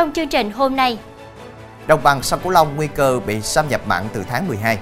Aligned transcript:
trong 0.00 0.12
chương 0.12 0.28
trình 0.28 0.50
hôm 0.50 0.76
nay. 0.76 0.98
Đồng 1.86 2.02
bằng 2.02 2.22
sông 2.22 2.40
Cửu 2.42 2.52
Long 2.52 2.76
nguy 2.76 2.86
cơ 2.86 3.20
bị 3.26 3.40
xâm 3.40 3.68
nhập 3.68 3.80
mặn 3.86 4.08
từ 4.12 4.24
tháng 4.28 4.48
12. 4.48 4.78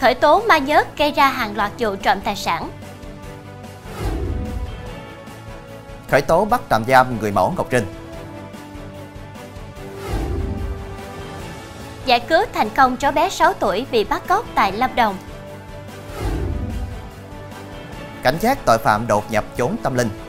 Khởi 0.00 0.14
tố 0.14 0.42
ma 0.48 0.58
nhớt 0.58 0.96
gây 0.98 1.12
ra 1.12 1.28
hàng 1.28 1.56
loạt 1.56 1.72
vụ 1.78 1.96
trộm 1.96 2.20
tài 2.20 2.36
sản. 2.36 2.70
Khởi 6.10 6.22
tố 6.22 6.44
bắt 6.44 6.60
tạm 6.68 6.84
giam 6.84 7.20
người 7.20 7.32
mẫu 7.32 7.54
Ngọc 7.56 7.66
Trinh. 7.70 7.86
Giải 12.06 12.20
cứu 12.20 12.42
thành 12.52 12.70
công 12.70 12.96
cháu 12.96 13.12
bé 13.12 13.28
6 13.28 13.52
tuổi 13.52 13.86
bị 13.90 14.04
bắt 14.04 14.22
cóc 14.26 14.46
tại 14.54 14.72
Lâm 14.72 14.94
Đồng. 14.94 15.16
Cảnh 18.22 18.36
giác 18.40 18.58
tội 18.64 18.78
phạm 18.78 19.06
đột 19.06 19.30
nhập 19.30 19.44
chốn 19.56 19.76
tâm 19.82 19.94
linh. 19.94 20.27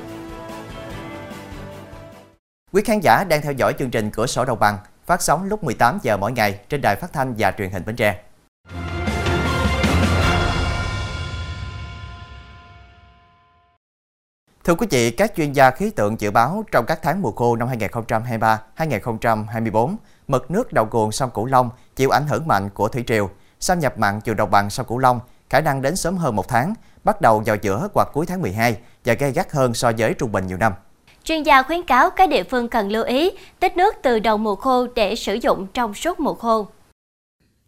Quý 2.71 2.81
khán 2.85 2.99
giả 2.99 3.23
đang 3.23 3.41
theo 3.41 3.51
dõi 3.51 3.73
chương 3.79 3.91
trình 3.91 4.09
Cửa 4.11 4.27
sổ 4.27 4.45
Đồng 4.45 4.59
bằng 4.59 4.77
phát 5.05 5.21
sóng 5.21 5.43
lúc 5.43 5.63
18 5.63 5.99
giờ 6.01 6.17
mỗi 6.17 6.31
ngày 6.31 6.59
trên 6.69 6.81
đài 6.81 6.95
phát 6.95 7.13
thanh 7.13 7.35
và 7.37 7.51
truyền 7.57 7.69
hình 7.69 7.83
Bến 7.85 7.95
Tre. 7.95 8.21
Thưa 14.63 14.75
quý 14.75 14.87
vị, 14.89 15.11
các 15.11 15.33
chuyên 15.35 15.53
gia 15.53 15.71
khí 15.71 15.89
tượng 15.89 16.19
dự 16.19 16.31
báo 16.31 16.63
trong 16.71 16.85
các 16.85 16.99
tháng 17.01 17.21
mùa 17.21 17.31
khô 17.31 17.55
năm 17.55 17.69
2023-2024, 18.77 19.95
mực 20.27 20.51
nước 20.51 20.73
đầu 20.73 20.87
nguồn 20.91 21.11
sông 21.11 21.29
Cửu 21.33 21.45
Long 21.45 21.69
chịu 21.95 22.09
ảnh 22.09 22.27
hưởng 22.27 22.47
mạnh 22.47 22.69
của 22.69 22.87
thủy 22.87 23.03
triều, 23.07 23.29
xâm 23.59 23.79
nhập 23.79 23.97
mặn 23.97 24.21
chiều 24.21 24.35
đồng 24.35 24.51
bằng 24.51 24.69
sông 24.69 24.85
Cửu 24.85 24.97
Long 24.97 25.19
khả 25.49 25.61
năng 25.61 25.81
đến 25.81 25.95
sớm 25.95 26.17
hơn 26.17 26.35
một 26.35 26.47
tháng, 26.47 26.73
bắt 27.03 27.21
đầu 27.21 27.43
vào 27.45 27.55
giữa 27.55 27.89
hoặc 27.93 28.07
cuối 28.13 28.25
tháng 28.25 28.41
12 28.41 28.77
và 29.05 29.13
gây 29.13 29.31
gắt 29.31 29.51
hơn 29.51 29.73
so 29.73 29.91
với 29.97 30.13
trung 30.13 30.31
bình 30.31 30.47
nhiều 30.47 30.57
năm. 30.57 30.73
Chuyên 31.23 31.43
gia 31.43 31.63
khuyến 31.63 31.83
cáo 31.83 32.09
các 32.09 32.29
địa 32.29 32.43
phương 32.43 32.67
cần 32.67 32.91
lưu 32.91 33.03
ý 33.03 33.31
tích 33.59 33.77
nước 33.77 33.95
từ 34.03 34.19
đầu 34.19 34.37
mùa 34.37 34.55
khô 34.55 34.87
để 34.95 35.15
sử 35.15 35.37
dụng 35.41 35.67
trong 35.73 35.93
suốt 35.93 36.19
mùa 36.19 36.33
khô. 36.33 36.67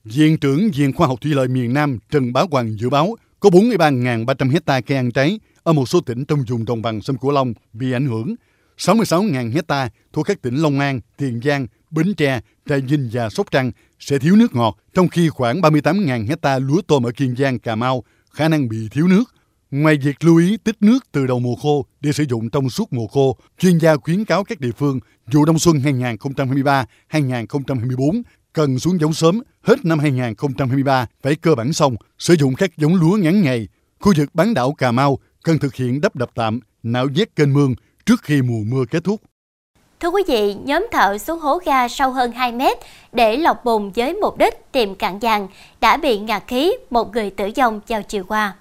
Viện 0.04 0.38
trưởng 0.38 0.72
Viện 0.76 0.94
Khoa 0.94 1.08
học 1.08 1.22
Thủy 1.22 1.34
lợi 1.34 1.48
miền 1.48 1.74
Nam 1.74 2.00
Trần 2.12 2.34
Bá 2.34 2.44
Hoàng 2.52 2.80
dự 2.80 2.90
báo 2.90 3.16
có 3.40 3.50
43.300 3.50 4.52
hecta 4.52 4.82
cây 4.82 4.98
ăn 4.98 5.12
trái 5.12 5.40
ở 5.64 5.74
một 5.74 5.90
số 5.90 6.02
tỉnh 6.02 6.26
trong 6.26 6.44
vùng 6.50 6.66
đồng 6.66 6.82
bằng 6.82 7.02
sông 7.02 7.18
Cửu 7.18 7.32
Long 7.32 7.54
bị 7.74 7.92
ảnh 7.92 8.06
hưởng. 8.06 8.36
66.000 8.78 9.52
hecta 9.52 9.90
thuộc 10.14 10.28
các 10.28 10.42
tỉnh 10.42 10.56
Long 10.56 10.80
An, 10.80 11.02
Tiền 11.18 11.42
Giang, 11.44 11.68
Bến 11.92 12.14
Tre, 12.14 12.42
Trà 12.70 12.76
Vinh 12.78 13.10
và 13.14 13.30
Sóc 13.30 13.52
Trăng 13.52 13.72
sẽ 14.00 14.20
thiếu 14.20 14.36
nước 14.36 14.56
ngọt, 14.56 14.78
trong 14.94 15.08
khi 15.08 15.30
khoảng 15.30 15.62
38.000 15.62 16.28
hecta 16.28 16.60
lúa 16.60 16.82
tôm 16.88 17.06
ở 17.06 17.12
Kiên 17.12 17.36
Giang, 17.36 17.60
Cà 17.60 17.76
Mau 17.76 18.04
khả 18.32 18.48
năng 18.48 18.70
bị 18.70 18.78
thiếu 18.92 19.08
nước. 19.08 19.24
Ngoài 19.72 19.98
việc 19.98 20.24
lưu 20.24 20.38
ý 20.38 20.58
tích 20.58 20.76
nước 20.82 21.00
từ 21.12 21.28
đầu 21.28 21.40
mùa 21.40 21.56
khô 21.56 21.86
để 22.02 22.12
sử 22.12 22.24
dụng 22.30 22.50
trong 22.50 22.70
suốt 22.70 22.94
mùa 22.94 23.08
khô, 23.08 23.38
chuyên 23.60 23.78
gia 23.78 23.96
khuyến 23.96 24.26
cáo 24.26 24.44
các 24.44 24.60
địa 24.60 24.72
phương 24.78 25.00
vụ 25.32 25.46
đông 25.46 25.60
xuân 25.60 25.78
2023-2024 27.12 28.22
cần 28.54 28.80
xuống 28.80 29.00
giống 29.00 29.14
sớm 29.14 29.42
hết 29.62 29.86
năm 29.86 30.00
2023 30.00 31.06
phải 31.22 31.36
cơ 31.36 31.56
bản 31.56 31.74
xong, 31.74 31.96
sử 32.18 32.34
dụng 32.34 32.56
các 32.56 32.78
giống 32.78 32.96
lúa 32.96 33.18
ngắn 33.18 33.42
ngày. 33.42 33.68
Khu 34.00 34.14
vực 34.18 34.30
bán 34.34 34.54
đảo 34.54 34.74
Cà 34.74 34.92
Mau 34.92 35.20
cần 35.44 35.60
thực 35.60 35.76
hiện 35.76 36.02
đắp 36.02 36.16
đập 36.16 36.30
tạm, 36.36 36.60
nạo 36.84 37.08
vét 37.16 37.36
kênh 37.36 37.54
mương 37.54 37.76
trước 38.06 38.22
khi 38.24 38.42
mùa 38.42 38.64
mưa 38.66 38.86
kết 38.92 39.04
thúc. 39.04 39.22
Thưa 40.00 40.10
quý 40.10 40.24
vị, 40.28 40.54
nhóm 40.54 40.88
thợ 40.92 41.18
xuống 41.18 41.40
hố 41.40 41.60
ga 41.66 41.88
sâu 41.88 42.12
hơn 42.12 42.32
2 42.32 42.52
mét 42.52 42.78
để 43.12 43.38
lọc 43.38 43.66
bùn 43.66 43.92
với 43.92 44.14
mục 44.14 44.38
đích 44.38 44.72
tìm 44.72 44.96
cạn 44.96 45.20
vàng 45.20 45.48
đã 45.82 45.98
bị 45.98 46.20
ngạt 46.20 46.44
khí, 46.48 46.74
một 46.90 47.14
người 47.14 47.30
tử 47.30 47.52
vong 47.56 47.80
vào 47.88 48.04
chiều 48.04 48.24
qua. 48.28 48.56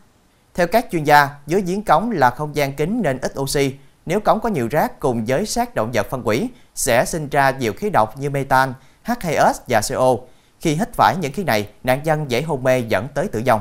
Theo 0.60 0.66
các 0.66 0.86
chuyên 0.90 1.04
gia, 1.04 1.28
dưới 1.46 1.62
giếng 1.62 1.82
cống 1.82 2.10
là 2.10 2.30
không 2.30 2.56
gian 2.56 2.72
kín 2.72 3.00
nên 3.02 3.18
ít 3.18 3.32
oxy. 3.38 3.74
Nếu 4.06 4.20
cống 4.20 4.40
có 4.40 4.48
nhiều 4.48 4.68
rác 4.70 5.00
cùng 5.00 5.24
với 5.26 5.46
xác 5.46 5.74
động 5.74 5.90
vật 5.94 6.06
phân 6.10 6.22
hủy, 6.22 6.48
sẽ 6.74 7.04
sinh 7.04 7.28
ra 7.28 7.50
nhiều 7.50 7.72
khí 7.72 7.90
độc 7.90 8.18
như 8.18 8.30
metan, 8.30 8.72
H2S 9.04 9.52
và 9.68 9.80
CO. 9.88 10.16
Khi 10.60 10.74
hít 10.74 10.92
phải 10.92 11.16
những 11.20 11.32
khí 11.32 11.44
này, 11.44 11.68
nạn 11.84 12.00
nhân 12.04 12.30
dễ 12.30 12.42
hôn 12.42 12.62
mê 12.62 12.80
dẫn 12.80 13.06
tới 13.14 13.28
tử 13.28 13.42
vong. 13.46 13.60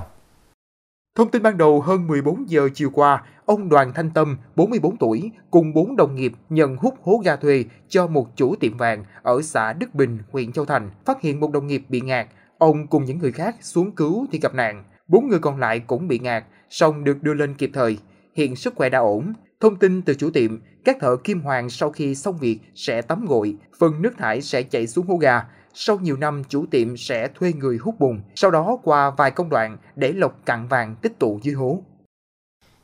Thông 1.15 1.31
tin 1.31 1.43
ban 1.43 1.57
đầu 1.57 1.81
hơn 1.81 2.07
14 2.07 2.49
giờ 2.49 2.69
chiều 2.73 2.89
qua, 2.93 3.23
ông 3.45 3.69
Đoàn 3.69 3.93
Thanh 3.93 4.11
Tâm, 4.11 4.37
44 4.55 4.97
tuổi, 4.97 5.31
cùng 5.51 5.73
4 5.73 5.95
đồng 5.95 6.15
nghiệp 6.15 6.33
nhận 6.49 6.75
hút 6.75 6.95
hố 7.03 7.21
ga 7.25 7.35
thuê 7.35 7.63
cho 7.89 8.07
một 8.07 8.27
chủ 8.35 8.55
tiệm 8.55 8.77
vàng 8.77 9.05
ở 9.23 9.41
xã 9.41 9.73
Đức 9.73 9.95
Bình, 9.95 10.19
huyện 10.31 10.51
Châu 10.51 10.65
Thành, 10.65 10.89
phát 11.05 11.21
hiện 11.21 11.39
một 11.39 11.51
đồng 11.51 11.67
nghiệp 11.67 11.83
bị 11.89 12.01
ngạt. 12.01 12.27
Ông 12.57 12.87
cùng 12.87 13.05
những 13.05 13.17
người 13.17 13.31
khác 13.31 13.55
xuống 13.61 13.91
cứu 13.91 14.25
thì 14.31 14.39
gặp 14.39 14.53
nạn. 14.53 14.83
Bốn 15.07 15.27
người 15.27 15.39
còn 15.39 15.59
lại 15.59 15.79
cũng 15.79 16.07
bị 16.07 16.19
ngạt, 16.19 16.43
song 16.69 17.03
được 17.03 17.23
đưa 17.23 17.33
lên 17.33 17.53
kịp 17.55 17.71
thời. 17.73 17.97
Hiện 18.33 18.55
sức 18.55 18.73
khỏe 18.75 18.89
đã 18.89 18.99
ổn. 18.99 19.33
Thông 19.59 19.75
tin 19.75 20.01
từ 20.01 20.13
chủ 20.13 20.29
tiệm, 20.29 20.59
các 20.85 20.97
thợ 20.99 21.15
kim 21.23 21.41
hoàng 21.41 21.69
sau 21.69 21.91
khi 21.91 22.15
xong 22.15 22.37
việc 22.37 22.59
sẽ 22.75 23.01
tắm 23.01 23.25
gội, 23.25 23.55
phần 23.79 24.01
nước 24.01 24.13
thải 24.17 24.41
sẽ 24.41 24.63
chảy 24.63 24.87
xuống 24.87 25.07
hố 25.07 25.17
gà. 25.17 25.45
Sau 25.73 25.99
nhiều 25.99 26.17
năm, 26.17 26.43
chủ 26.49 26.65
tiệm 26.71 26.97
sẽ 26.97 27.27
thuê 27.35 27.53
người 27.53 27.77
hút 27.77 27.99
bùn, 27.99 28.21
sau 28.35 28.51
đó 28.51 28.77
qua 28.83 29.09
vài 29.09 29.31
công 29.31 29.49
đoạn 29.49 29.77
để 29.95 30.11
lọc 30.11 30.45
cặn 30.45 30.67
vàng 30.67 30.95
tích 31.01 31.19
tụ 31.19 31.39
dưới 31.43 31.53
hố. 31.53 31.83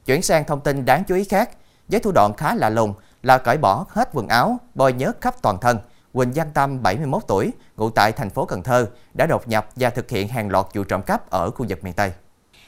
Chuyển 0.05 0.21
sang 0.21 0.43
thông 0.45 0.61
tin 0.61 0.85
đáng 0.85 1.03
chú 1.07 1.15
ý 1.15 1.23
khác, 1.23 1.49
với 1.87 1.99
thủ 1.99 2.11
đoạn 2.11 2.33
khá 2.37 2.55
lạ 2.55 2.69
lùng 2.69 2.93
là 3.23 3.37
cởi 3.37 3.57
bỏ 3.57 3.85
hết 3.89 4.09
quần 4.13 4.27
áo, 4.27 4.57
bôi 4.75 4.93
nhớt 4.93 5.21
khắp 5.21 5.35
toàn 5.41 5.57
thân. 5.61 5.77
Quỳnh 6.13 6.31
Văn 6.35 6.47
Tâm, 6.53 6.83
71 6.83 7.21
tuổi, 7.27 7.51
ngụ 7.77 7.89
tại 7.89 8.11
thành 8.11 8.29
phố 8.29 8.45
Cần 8.45 8.63
Thơ, 8.63 8.87
đã 9.13 9.25
đột 9.25 9.47
nhập 9.47 9.69
và 9.75 9.89
thực 9.89 10.09
hiện 10.09 10.27
hàng 10.27 10.49
loạt 10.49 10.65
vụ 10.73 10.83
trộm 10.83 11.01
cắp 11.01 11.29
ở 11.29 11.51
khu 11.51 11.65
vực 11.69 11.83
miền 11.83 11.93
Tây. 11.93 12.11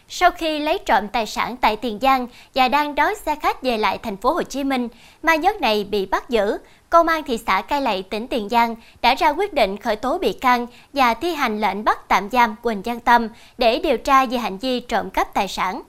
Sau 0.09 0.31
khi 0.31 0.59
lấy 0.59 0.79
trộm 0.85 1.07
tài 1.07 1.25
sản 1.25 1.57
tại 1.57 1.75
Tiền 1.75 1.99
Giang 2.01 2.27
và 2.55 2.67
đang 2.67 2.95
đón 2.95 3.13
xe 3.25 3.35
khách 3.41 3.63
về 3.63 3.77
lại 3.77 3.97
thành 4.03 4.17
phố 4.17 4.33
Hồ 4.33 4.43
Chí 4.43 4.63
Minh, 4.63 4.87
ma 5.23 5.35
nhớt 5.35 5.61
này 5.61 5.83
bị 5.83 6.05
bắt 6.05 6.29
giữ. 6.29 6.57
Công 6.89 7.07
an 7.07 7.23
thị 7.23 7.39
xã 7.47 7.61
Cai 7.61 7.81
Lậy, 7.81 8.03
tỉnh 8.03 8.27
Tiền 8.27 8.49
Giang 8.49 8.75
đã 9.01 9.15
ra 9.15 9.29
quyết 9.29 9.53
định 9.53 9.77
khởi 9.77 9.95
tố 9.95 10.17
bị 10.17 10.33
can 10.33 10.67
và 10.93 11.13
thi 11.13 11.33
hành 11.33 11.61
lệnh 11.61 11.83
bắt 11.83 12.07
tạm 12.07 12.29
giam 12.29 12.55
Quỳnh 12.61 12.81
Văn 12.81 12.99
Tâm 12.99 13.27
để 13.57 13.79
điều 13.79 13.97
tra 13.97 14.25
về 14.25 14.37
hành 14.37 14.57
vi 14.57 14.79
trộm 14.79 15.09
cắp 15.09 15.33
tài 15.33 15.47
sản. 15.47 15.81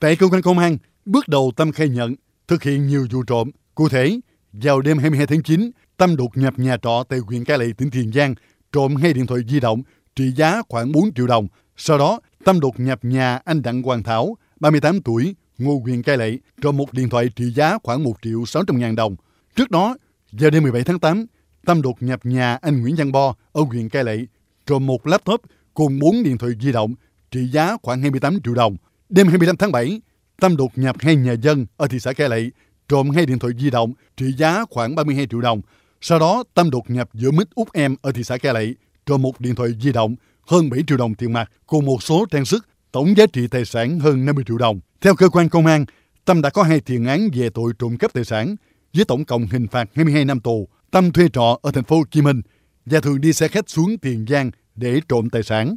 Tại 0.00 0.16
cơ 0.16 0.26
quan 0.32 0.42
công 0.42 0.58
an, 0.58 0.76
bước 1.04 1.28
đầu 1.28 1.52
Tâm 1.56 1.72
khai 1.72 1.88
nhận 1.88 2.14
thực 2.48 2.62
hiện 2.62 2.86
nhiều 2.86 3.06
vụ 3.12 3.22
trộm. 3.22 3.50
Cụ 3.74 3.88
thể, 3.88 4.20
vào 4.52 4.80
đêm 4.80 4.98
22 4.98 5.26
tháng 5.26 5.42
9, 5.42 5.70
Tâm 5.96 6.16
đột 6.16 6.30
nhập 6.34 6.54
nhà 6.56 6.76
trọ 6.82 7.04
tại 7.08 7.18
huyện 7.18 7.44
Cai 7.44 7.58
Lậy, 7.58 7.72
tỉnh 7.78 7.90
Tiền 7.90 8.12
Giang, 8.12 8.34
trộm 8.72 8.96
hai 8.96 9.12
điện 9.12 9.26
thoại 9.26 9.40
di 9.48 9.60
động 9.60 9.82
trị 10.16 10.32
giá 10.36 10.62
khoảng 10.68 10.92
4 10.92 11.14
triệu 11.14 11.26
đồng. 11.26 11.48
Sau 11.76 11.98
đó, 11.98 12.20
Tâm 12.46 12.60
đột 12.60 12.80
nhập 12.80 12.98
nhà 13.02 13.38
anh 13.44 13.62
Đặng 13.62 13.82
Hoàng 13.82 14.02
Thảo, 14.02 14.36
38 14.60 15.02
tuổi, 15.02 15.34
ngụ 15.58 15.80
huyện 15.80 16.02
Cai 16.02 16.16
Lậy, 16.16 16.40
trộm 16.62 16.76
một 16.76 16.92
điện 16.92 17.08
thoại 17.08 17.28
trị 17.36 17.44
giá 17.50 17.78
khoảng 17.82 18.02
1 18.04 18.12
triệu 18.22 18.44
600 18.46 18.78
ngàn 18.78 18.96
đồng. 18.96 19.16
Trước 19.56 19.70
đó, 19.70 19.96
vào 20.32 20.50
đêm 20.50 20.62
17 20.62 20.84
tháng 20.84 20.98
8, 20.98 21.26
Tâm 21.66 21.82
đột 21.82 22.02
nhập 22.02 22.20
nhà 22.26 22.58
anh 22.62 22.80
Nguyễn 22.80 22.94
Văn 22.98 23.12
Bo 23.12 23.34
ở 23.52 23.62
huyện 23.62 23.88
Cai 23.88 24.04
Lậy, 24.04 24.26
trộm 24.66 24.86
một 24.86 25.06
laptop 25.06 25.40
cùng 25.74 25.98
4 25.98 26.22
điện 26.22 26.38
thoại 26.38 26.52
di 26.60 26.72
động 26.72 26.94
trị 27.30 27.48
giá 27.52 27.76
khoảng 27.82 28.00
28 28.00 28.38
triệu 28.44 28.54
đồng. 28.54 28.76
Đêm 29.08 29.28
25 29.28 29.56
tháng 29.56 29.72
7, 29.72 30.00
Tâm 30.40 30.56
đột 30.56 30.70
nhập 30.76 30.96
hai 30.98 31.16
nhà 31.16 31.32
dân 31.32 31.66
ở 31.76 31.86
thị 31.86 31.98
xã 32.00 32.12
Cai 32.12 32.28
Lậy, 32.28 32.52
trộm 32.88 33.10
hai 33.10 33.26
điện 33.26 33.38
thoại 33.38 33.52
di 33.58 33.70
động 33.70 33.92
trị 34.16 34.26
giá 34.38 34.64
khoảng 34.70 34.94
32 34.94 35.26
triệu 35.30 35.40
đồng. 35.40 35.60
Sau 36.00 36.18
đó, 36.18 36.44
Tâm 36.54 36.70
đột 36.70 36.90
nhập 36.90 37.08
giữa 37.14 37.30
Mít 37.30 37.48
Út 37.54 37.72
Em 37.72 37.96
ở 38.02 38.12
thị 38.12 38.24
xã 38.24 38.38
Cai 38.38 38.54
Lậy, 38.54 38.74
trộm 39.06 39.22
một 39.22 39.40
điện 39.40 39.54
thoại 39.54 39.70
di 39.80 39.92
động 39.92 40.16
hơn 40.46 40.70
7 40.70 40.80
triệu 40.86 40.98
đồng 40.98 41.14
tiền 41.14 41.32
mặt 41.32 41.50
cùng 41.66 41.84
một 41.84 42.02
số 42.02 42.26
trang 42.30 42.44
sức, 42.44 42.68
tổng 42.92 43.16
giá 43.16 43.26
trị 43.26 43.46
tài 43.50 43.64
sản 43.64 44.00
hơn 44.00 44.24
50 44.24 44.44
triệu 44.48 44.58
đồng. 44.58 44.80
Theo 45.00 45.14
cơ 45.14 45.28
quan 45.28 45.48
công 45.48 45.66
an, 45.66 45.84
Tâm 46.26 46.42
đã 46.42 46.50
có 46.50 46.62
hai 46.62 46.80
tiền 46.80 47.04
án 47.04 47.28
về 47.34 47.50
tội 47.50 47.72
trộm 47.78 47.96
cắp 47.98 48.12
tài 48.12 48.24
sản, 48.24 48.56
với 48.94 49.04
tổng 49.04 49.24
cộng 49.24 49.46
hình 49.46 49.66
phạt 49.68 49.88
22 49.94 50.24
năm 50.24 50.40
tù. 50.40 50.68
Tâm 50.90 51.12
thuê 51.12 51.28
trọ 51.32 51.58
ở 51.62 51.70
thành 51.70 51.84
phố 51.84 51.96
Hồ 51.96 52.02
Chí 52.10 52.22
Minh 52.22 52.42
và 52.86 53.00
thường 53.00 53.20
đi 53.20 53.32
xe 53.32 53.48
khách 53.48 53.70
xuống 53.70 53.98
Tiền 53.98 54.26
Giang 54.28 54.50
để 54.74 55.00
trộm 55.08 55.30
tài 55.30 55.42
sản. 55.42 55.76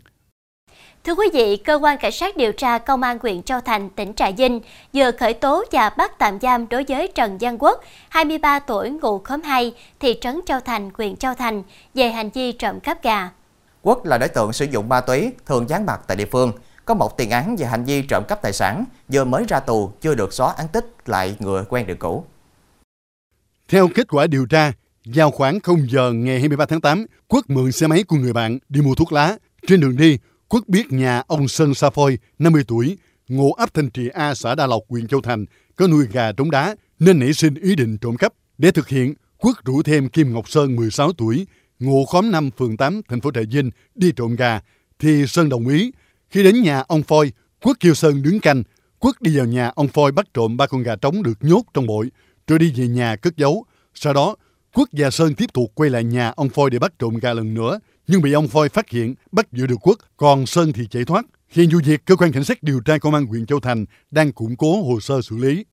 Thưa 1.04 1.16
quý 1.16 1.26
vị, 1.34 1.58
cơ 1.58 1.76
quan 1.76 1.98
cảnh 1.98 2.12
sát 2.12 2.38
điều 2.38 2.52
tra 2.52 2.78
công 2.78 3.02
an 3.02 3.18
huyện 3.22 3.44
Châu 3.44 3.62
Thành, 3.62 3.90
tỉnh 3.90 4.14
Trà 4.14 4.32
Vinh 4.32 4.60
vừa 4.94 5.12
khởi 5.12 5.34
tố 5.34 5.64
và 5.72 5.90
bắt 5.90 6.12
tạm 6.20 6.40
giam 6.42 6.70
đối 6.70 6.84
với 6.88 7.08
Trần 7.16 7.38
Văn 7.38 7.58
Quốc, 7.60 7.84
23 8.10 8.60
tuổi, 8.60 8.90
ngụ 8.90 9.20
khóm 9.20 9.42
2, 9.42 9.74
thị 10.00 10.18
trấn 10.22 10.40
Châu 10.46 10.60
Thành, 10.60 10.90
huyện 10.94 11.16
Châu 11.16 11.34
Thành 11.34 11.64
về 11.94 12.10
hành 12.10 12.30
vi 12.30 12.52
trộm 12.52 12.80
cắp 12.80 13.04
gà. 13.04 13.30
Quốc 13.82 14.06
là 14.06 14.18
đối 14.18 14.30
tượng 14.30 14.54
sử 14.54 14.66
dụng 14.66 14.90
ma 14.90 15.02
túy, 15.02 15.32
thường 15.46 15.70
gián 15.70 15.86
mặt 15.86 16.02
tại 16.08 16.18
địa 16.18 16.26
phương, 16.26 16.52
có 16.86 16.94
một 16.94 17.18
tiền 17.18 17.30
án 17.30 17.56
về 17.56 17.66
hành 17.66 17.86
vi 17.86 18.02
trộm 18.02 18.24
cắp 18.28 18.42
tài 18.42 18.54
sản, 18.54 18.86
vừa 19.08 19.26
mới 19.26 19.46
ra 19.48 19.60
tù 19.60 19.92
chưa 20.02 20.16
được 20.16 20.34
xóa 20.34 20.54
án 20.54 20.68
tích 20.68 20.94
lại 21.06 21.36
người 21.40 21.64
quen 21.70 21.88
đường 21.88 21.98
cũ. 21.98 22.26
Theo 23.68 23.88
kết 23.96 24.08
quả 24.08 24.28
điều 24.28 24.46
tra, 24.46 24.72
vào 25.06 25.32
khoảng 25.32 25.60
0 25.60 25.90
giờ 25.90 26.12
ngày 26.12 26.40
23 26.40 26.66
tháng 26.66 26.82
8, 26.82 27.06
Quốc 27.28 27.50
mượn 27.50 27.72
xe 27.72 27.88
máy 27.88 28.04
của 28.04 28.16
người 28.16 28.34
bạn 28.34 28.60
đi 28.70 28.82
mua 28.82 28.96
thuốc 28.96 29.12
lá. 29.12 29.38
Trên 29.68 29.80
đường 29.80 29.98
đi, 29.98 30.18
Quốc 30.50 30.64
biết 30.68 30.92
nhà 30.92 31.24
ông 31.28 31.48
Sơn 31.48 31.74
Sa 31.74 31.90
Phôi, 31.90 32.20
50 32.40 32.64
tuổi, 32.68 32.98
ngụ 33.28 33.54
ấp 33.54 33.74
Thanh 33.74 33.90
trị 33.90 34.10
A, 34.14 34.36
xã 34.36 34.56
Đa 34.56 34.68
Lộc, 34.68 34.84
huyện 34.90 35.08
Châu 35.08 35.22
Thành, 35.22 35.46
có 35.76 35.88
nuôi 35.88 36.08
gà 36.12 36.32
trống 36.32 36.52
đá 36.52 36.76
nên 37.00 37.20
nảy 37.20 37.34
sinh 37.34 37.56
ý 37.56 37.76
định 37.76 37.98
trộm 37.98 38.18
cắp. 38.18 38.34
Để 38.58 38.72
thực 38.72 38.88
hiện, 38.88 39.14
Quốc 39.38 39.58
rủ 39.66 39.84
thêm 39.84 40.10
Kim 40.10 40.34
Ngọc 40.34 40.50
Sơn, 40.50 40.76
16 40.76 41.14
tuổi, 41.14 41.48
ngụ 41.80 42.06
khóm 42.06 42.32
5, 42.32 42.50
phường 42.58 42.78
8, 42.78 43.02
thành 43.10 43.22
phố 43.22 43.32
Trà 43.32 43.42
Vinh 43.52 43.72
đi 43.96 44.12
trộm 44.12 44.36
gà, 44.36 44.62
thì 45.00 45.28
Sơn 45.28 45.50
đồng 45.50 45.68
ý. 45.68 45.92
Khi 46.30 46.44
đến 46.44 46.62
nhà 46.62 46.84
ông 46.88 47.04
Phôi, 47.04 47.32
Quốc 47.62 47.78
kêu 47.80 47.94
Sơn 47.94 48.24
đứng 48.24 48.40
canh. 48.40 48.64
Quốc 49.00 49.22
đi 49.22 49.38
vào 49.38 49.46
nhà 49.46 49.72
ông 49.76 49.88
Phôi 49.88 50.12
bắt 50.12 50.34
trộm 50.34 50.58
ba 50.58 50.68
con 50.68 50.84
gà 50.84 50.96
trống 50.96 51.24
được 51.24 51.38
nhốt 51.42 51.64
trong 51.74 51.88
bội, 51.88 52.12
rồi 52.48 52.60
đi 52.60 52.74
về 52.76 52.88
nhà 52.88 53.16
cất 53.16 53.38
giấu. 53.38 53.66
Sau 53.94 54.14
đó, 54.14 54.36
Quốc 54.74 54.90
và 54.92 55.10
Sơn 55.10 55.36
tiếp 55.36 55.54
tục 55.54 55.72
quay 55.76 55.90
lại 55.90 56.04
nhà 56.04 56.34
ông 56.36 56.50
Phôi 56.50 56.70
để 56.70 56.80
bắt 56.80 56.94
trộm 57.00 57.18
gà 57.18 57.34
lần 57.34 57.54
nữa, 57.54 57.80
nhưng 58.08 58.22
bị 58.22 58.34
ông 58.34 58.48
Phôi 58.48 58.70
phát 58.70 58.90
hiện, 58.90 59.16
bắt 59.32 59.52
giữ 59.52 59.68
được 59.68 59.88
Quốc, 59.88 59.98
còn 60.18 60.46
Sơn 60.46 60.74
thì 60.74 60.88
chạy 60.88 61.06
thoát. 61.06 61.26
Hiện 61.50 61.70
vụ 61.70 61.80
việc, 61.86 62.06
cơ 62.06 62.16
quan 62.16 62.32
cảnh 62.32 62.44
sát 62.44 62.64
điều 62.64 62.80
tra 62.80 62.98
công 62.98 63.14
an 63.14 63.26
huyện 63.26 63.46
Châu 63.46 63.60
Thành 63.60 63.86
đang 64.12 64.32
củng 64.32 64.56
cố 64.56 64.84
hồ 64.84 65.00
sơ 65.00 65.22
xử 65.22 65.38
lý. 65.38 65.66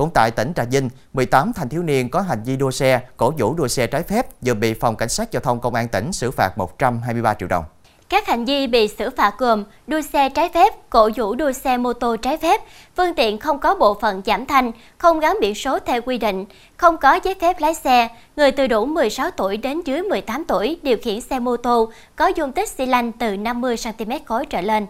Cũng 0.00 0.10
tại 0.14 0.30
tỉnh 0.30 0.52
Trà 0.56 0.64
Vinh, 0.64 0.88
18 1.12 1.52
thanh 1.52 1.68
thiếu 1.68 1.82
niên 1.82 2.10
có 2.10 2.20
hành 2.20 2.42
vi 2.42 2.56
đua 2.56 2.70
xe, 2.70 3.00
cổ 3.16 3.32
vũ 3.38 3.54
đua 3.54 3.68
xe 3.68 3.86
trái 3.86 4.02
phép 4.02 4.26
vừa 4.40 4.54
bị 4.54 4.74
phòng 4.74 4.96
cảnh 4.96 5.08
sát 5.08 5.32
giao 5.32 5.40
thông 5.40 5.60
công 5.60 5.74
an 5.74 5.88
tỉnh 5.88 6.12
xử 6.12 6.30
phạt 6.30 6.58
123 6.58 7.34
triệu 7.34 7.48
đồng. 7.48 7.64
Các 8.08 8.26
hành 8.26 8.44
vi 8.44 8.66
bị 8.66 8.88
xử 8.88 9.10
phạt 9.10 9.34
gồm 9.38 9.64
đua 9.86 10.00
xe 10.00 10.28
trái 10.28 10.48
phép, 10.54 10.90
cổ 10.90 11.10
vũ 11.16 11.34
đua 11.34 11.52
xe 11.52 11.76
mô 11.76 11.92
tô 11.92 12.16
trái 12.16 12.36
phép, 12.36 12.60
phương 12.96 13.14
tiện 13.14 13.38
không 13.38 13.58
có 13.58 13.74
bộ 13.74 13.98
phận 14.00 14.22
giảm 14.26 14.46
thanh, 14.46 14.72
không 14.98 15.20
gắn 15.20 15.36
biển 15.40 15.54
số 15.54 15.78
theo 15.78 16.00
quy 16.02 16.18
định, 16.18 16.44
không 16.76 16.96
có 16.96 17.20
giấy 17.24 17.34
phép 17.40 17.56
lái 17.60 17.74
xe, 17.74 18.08
người 18.36 18.52
từ 18.52 18.66
đủ 18.66 18.86
16 18.86 19.30
tuổi 19.30 19.56
đến 19.56 19.80
dưới 19.84 20.02
18 20.02 20.44
tuổi 20.44 20.78
điều 20.82 20.96
khiển 21.02 21.20
xe 21.20 21.38
mô 21.38 21.56
tô 21.56 21.92
có 22.16 22.32
dung 22.36 22.52
tích 22.52 22.68
xi 22.68 22.86
lanh 22.86 23.12
từ 23.12 23.36
50 23.36 23.76
cm 23.84 24.12
khối 24.26 24.46
trở 24.46 24.60
lên. 24.60 24.86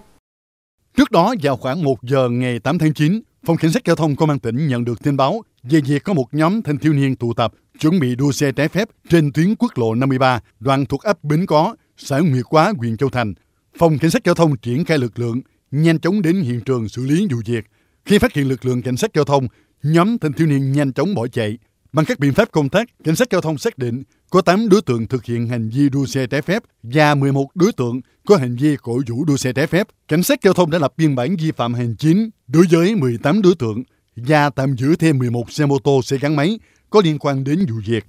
Trước 0.97 1.11
đó, 1.11 1.35
vào 1.43 1.57
khoảng 1.57 1.85
1 1.85 1.95
giờ 2.03 2.29
ngày 2.29 2.59
8 2.59 2.79
tháng 2.79 2.95
9, 2.95 3.21
Phòng 3.47 3.57
Cảnh 3.57 3.73
sát 3.73 3.83
Giao 3.85 3.97
thông 3.97 4.17
Công 4.17 4.31
an 4.31 4.39
tỉnh 4.39 4.69
nhận 4.69 4.85
được 4.85 5.03
tin 5.03 5.17
báo 5.17 5.43
về 5.63 5.81
việc 5.81 6.05
có 6.05 6.13
một 6.13 6.27
nhóm 6.33 6.63
thanh 6.63 6.79
thiếu 6.79 6.93
niên 6.93 7.17
tụ 7.17 7.35
tập 7.35 7.53
chuẩn 7.79 8.01
bị 8.01 8.15
đua 8.15 8.33
xe 8.33 8.53
trái 8.53 8.69
phép 8.69 8.89
trên 9.09 9.33
tuyến 9.33 9.55
quốc 9.59 9.79
lộ 9.79 9.95
53, 9.95 10.41
đoạn 10.61 10.87
thuộc 10.87 11.03
ấp 11.03 11.25
Bến 11.25 11.47
Có, 11.47 11.77
xã 11.97 12.19
Nguyệt 12.19 12.45
Quá, 12.45 12.73
huyện 12.79 12.97
Châu 12.97 13.09
Thành. 13.09 13.35
Phòng 13.79 13.99
Cảnh 13.99 14.11
sát 14.11 14.25
Giao 14.25 14.35
thông 14.35 14.57
triển 14.57 14.85
khai 14.85 14.99
lực 14.99 15.19
lượng, 15.19 15.41
nhanh 15.71 15.99
chóng 15.99 16.23
đến 16.23 16.41
hiện 16.41 16.61
trường 16.61 16.89
xử 16.89 17.07
lý 17.07 17.27
vụ 17.31 17.41
việc. 17.47 17.65
Khi 18.05 18.19
phát 18.19 18.33
hiện 18.33 18.49
lực 18.49 18.65
lượng 18.65 18.83
cảnh 18.83 18.97
sát 18.97 19.11
giao 19.15 19.25
thông, 19.25 19.47
nhóm 19.83 20.19
thanh 20.19 20.33
thiếu 20.33 20.47
niên 20.47 20.73
nhanh 20.73 20.93
chóng 20.93 21.15
bỏ 21.15 21.27
chạy. 21.27 21.59
Bằng 21.93 22.05
các 22.05 22.19
biện 22.19 22.33
pháp 22.33 22.53
công 22.53 22.69
tác, 22.69 22.89
cảnh 23.05 23.17
sát 23.17 23.29
giao 23.31 23.41
thông 23.41 23.59
xác 23.59 23.79
định 23.79 24.03
có 24.31 24.41
8 24.41 24.69
đối 24.69 24.83
tượng 24.83 25.07
thực 25.07 25.25
hiện 25.25 25.47
hành 25.47 25.69
vi 25.69 25.89
đua 25.89 26.07
xe 26.07 26.27
trái 26.27 26.43
phép 26.43 26.63
và 26.83 27.15
11 27.15 27.47
đối 27.55 27.73
tượng 27.73 28.01
có 28.27 28.37
hành 28.37 28.57
vi 28.57 28.77
cổ 28.83 29.01
vũ 29.09 29.25
đua 29.25 29.37
xe 29.37 29.53
trái 29.53 29.67
phép. 29.67 29.89
Cảnh 30.09 30.23
sát 30.23 30.39
giao 30.43 30.55
thông 30.55 30.71
đã 30.71 30.79
lập 30.79 30.93
biên 30.97 31.15
bản 31.15 31.37
vi 31.37 31.51
phạm 31.51 31.75
hành 31.75 31.97
chính 31.99 32.31
đối 32.49 32.67
với 32.71 32.95
18 32.95 33.43
đối 33.43 33.55
tượng 33.55 33.83
và 34.17 34.51
tạm 34.51 34.77
giữ 34.77 34.97
thêm 34.97 35.19
11 35.19 35.53
xe 35.53 35.67
mô 35.67 35.79
tô 35.79 36.03
xe 36.03 36.19
gắn 36.19 36.37
máy 36.37 36.59
có 36.91 37.01
liên 37.05 37.19
quan 37.19 37.45
đến 37.45 37.67
vụ 37.69 37.77
việc. 37.87 38.05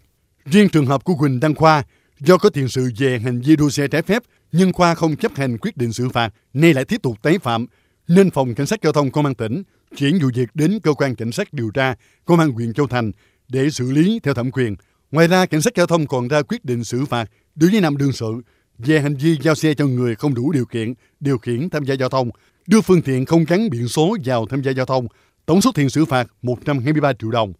Riêng 0.46 0.70
trường 0.70 0.86
hợp 0.86 1.04
của 1.04 1.16
Quỳnh 1.16 1.40
Đăng 1.40 1.56
Khoa 1.56 1.84
do 2.20 2.38
có 2.38 2.50
tiền 2.50 2.68
sự 2.68 2.92
về 2.98 3.20
hành 3.20 3.42
vi 3.42 3.56
đua 3.56 3.70
xe 3.70 3.88
trái 3.88 4.02
phép 4.02 4.24
nhưng 4.52 4.74
Khoa 4.74 4.96
không 4.96 5.16
chấp 5.16 5.36
hành 5.36 5.58
quyết 5.58 5.78
định 5.78 5.94
xử 5.94 6.10
phạt, 6.10 6.34
nay 6.54 6.74
lại 6.74 6.86
tiếp 6.86 7.02
tục 7.02 7.18
tái 7.22 7.40
phạm, 7.40 7.66
nên 8.08 8.32
phòng 8.32 8.56
cảnh 8.56 8.68
sát 8.68 8.80
giao 8.82 8.94
thông 8.94 9.12
công 9.12 9.26
an 9.26 9.36
tỉnh 9.36 9.64
chuyển 9.98 10.20
vụ 10.20 10.30
việc 10.36 10.50
đến 10.54 10.80
cơ 10.84 10.94
quan 10.94 11.16
cảnh 11.16 11.32
sát 11.32 11.54
điều 11.54 11.70
tra 11.70 11.96
công 12.26 12.40
an 12.40 12.52
huyện 12.52 12.74
Châu 12.74 12.88
Thành 12.88 13.12
để 13.52 13.70
xử 13.70 13.92
lý 13.92 14.20
theo 14.24 14.34
thẩm 14.34 14.52
quyền. 14.52 14.76
Ngoài 15.12 15.28
ra, 15.28 15.46
cảnh 15.46 15.62
sát 15.62 15.74
giao 15.76 15.88
thông 15.88 16.08
còn 16.08 16.28
ra 16.28 16.42
quyết 16.42 16.66
định 16.66 16.84
xử 16.84 17.06
phạt 17.06 17.26
đối 17.56 17.70
với 17.70 17.82
năm 17.82 17.98
đương 17.98 18.12
sự 18.12 18.42
về 18.78 19.00
hành 19.00 19.16
vi 19.16 19.38
giao 19.42 19.56
xe 19.56 19.74
cho 19.74 19.86
người 19.86 20.16
không 20.16 20.34
đủ 20.34 20.52
điều 20.52 20.66
kiện 20.66 20.94
điều 21.20 21.38
khiển 21.38 21.70
tham 21.70 21.84
gia 21.84 21.96
giao 21.96 22.10
thông, 22.10 22.30
đưa 22.68 22.82
phương 22.82 23.02
tiện 23.02 23.26
không 23.26 23.46
gắn 23.48 23.70
biển 23.70 23.88
số 23.88 24.18
vào 24.26 24.46
tham 24.46 24.62
gia 24.62 24.72
giao 24.72 24.86
thông, 24.86 25.08
tổng 25.46 25.62
số 25.62 25.72
tiền 25.76 25.90
xử 25.90 26.06
phạt 26.06 26.28
123 26.42 27.14
triệu 27.14 27.32
đồng. 27.32 27.54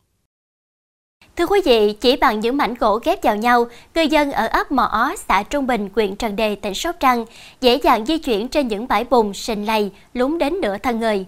Thưa 1.36 1.46
quý 1.46 1.60
vị, 1.66 1.94
chỉ 2.02 2.18
bằng 2.18 2.40
những 2.40 2.58
mảnh 2.58 2.74
gỗ 2.80 3.00
ghép 3.06 3.24
vào 3.24 3.36
nhau, 3.36 3.66
người 3.96 4.08
dân 4.08 4.32
ở 4.32 4.48
ấp 4.48 4.72
Mò 4.72 4.84
Ó, 4.84 5.16
xã 5.28 5.44
Trung 5.44 5.68
Bình, 5.68 5.90
huyện 5.96 6.16
Trần 6.16 6.36
Đề, 6.36 6.56
tỉnh 6.56 6.74
Sóc 6.74 6.96
Trăng 7.00 7.26
dễ 7.62 7.76
dàng 7.76 8.06
di 8.06 8.18
chuyển 8.18 8.48
trên 8.48 8.68
những 8.68 8.88
bãi 8.88 9.04
bùn, 9.04 9.34
sình 9.34 9.66
lầy, 9.66 9.92
lún 10.14 10.38
đến 10.38 10.62
nửa 10.62 10.78
thân 10.78 11.00
người. 11.00 11.26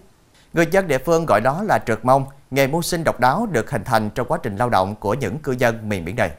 Người 0.52 0.66
dân 0.70 0.88
địa 0.88 0.98
phương 0.98 1.26
gọi 1.26 1.40
đó 1.40 1.62
là 1.62 1.78
trượt 1.86 2.04
mông, 2.04 2.24
nghề 2.50 2.66
mưu 2.66 2.82
sinh 2.82 3.04
độc 3.04 3.20
đáo 3.20 3.46
được 3.52 3.70
hình 3.70 3.82
thành 3.84 4.10
trong 4.14 4.26
quá 4.26 4.38
trình 4.42 4.56
lao 4.56 4.70
động 4.70 4.94
của 5.00 5.14
những 5.14 5.38
cư 5.38 5.54
dân 5.58 5.88
miền 5.88 6.04
biển 6.04 6.16
này. 6.16 6.30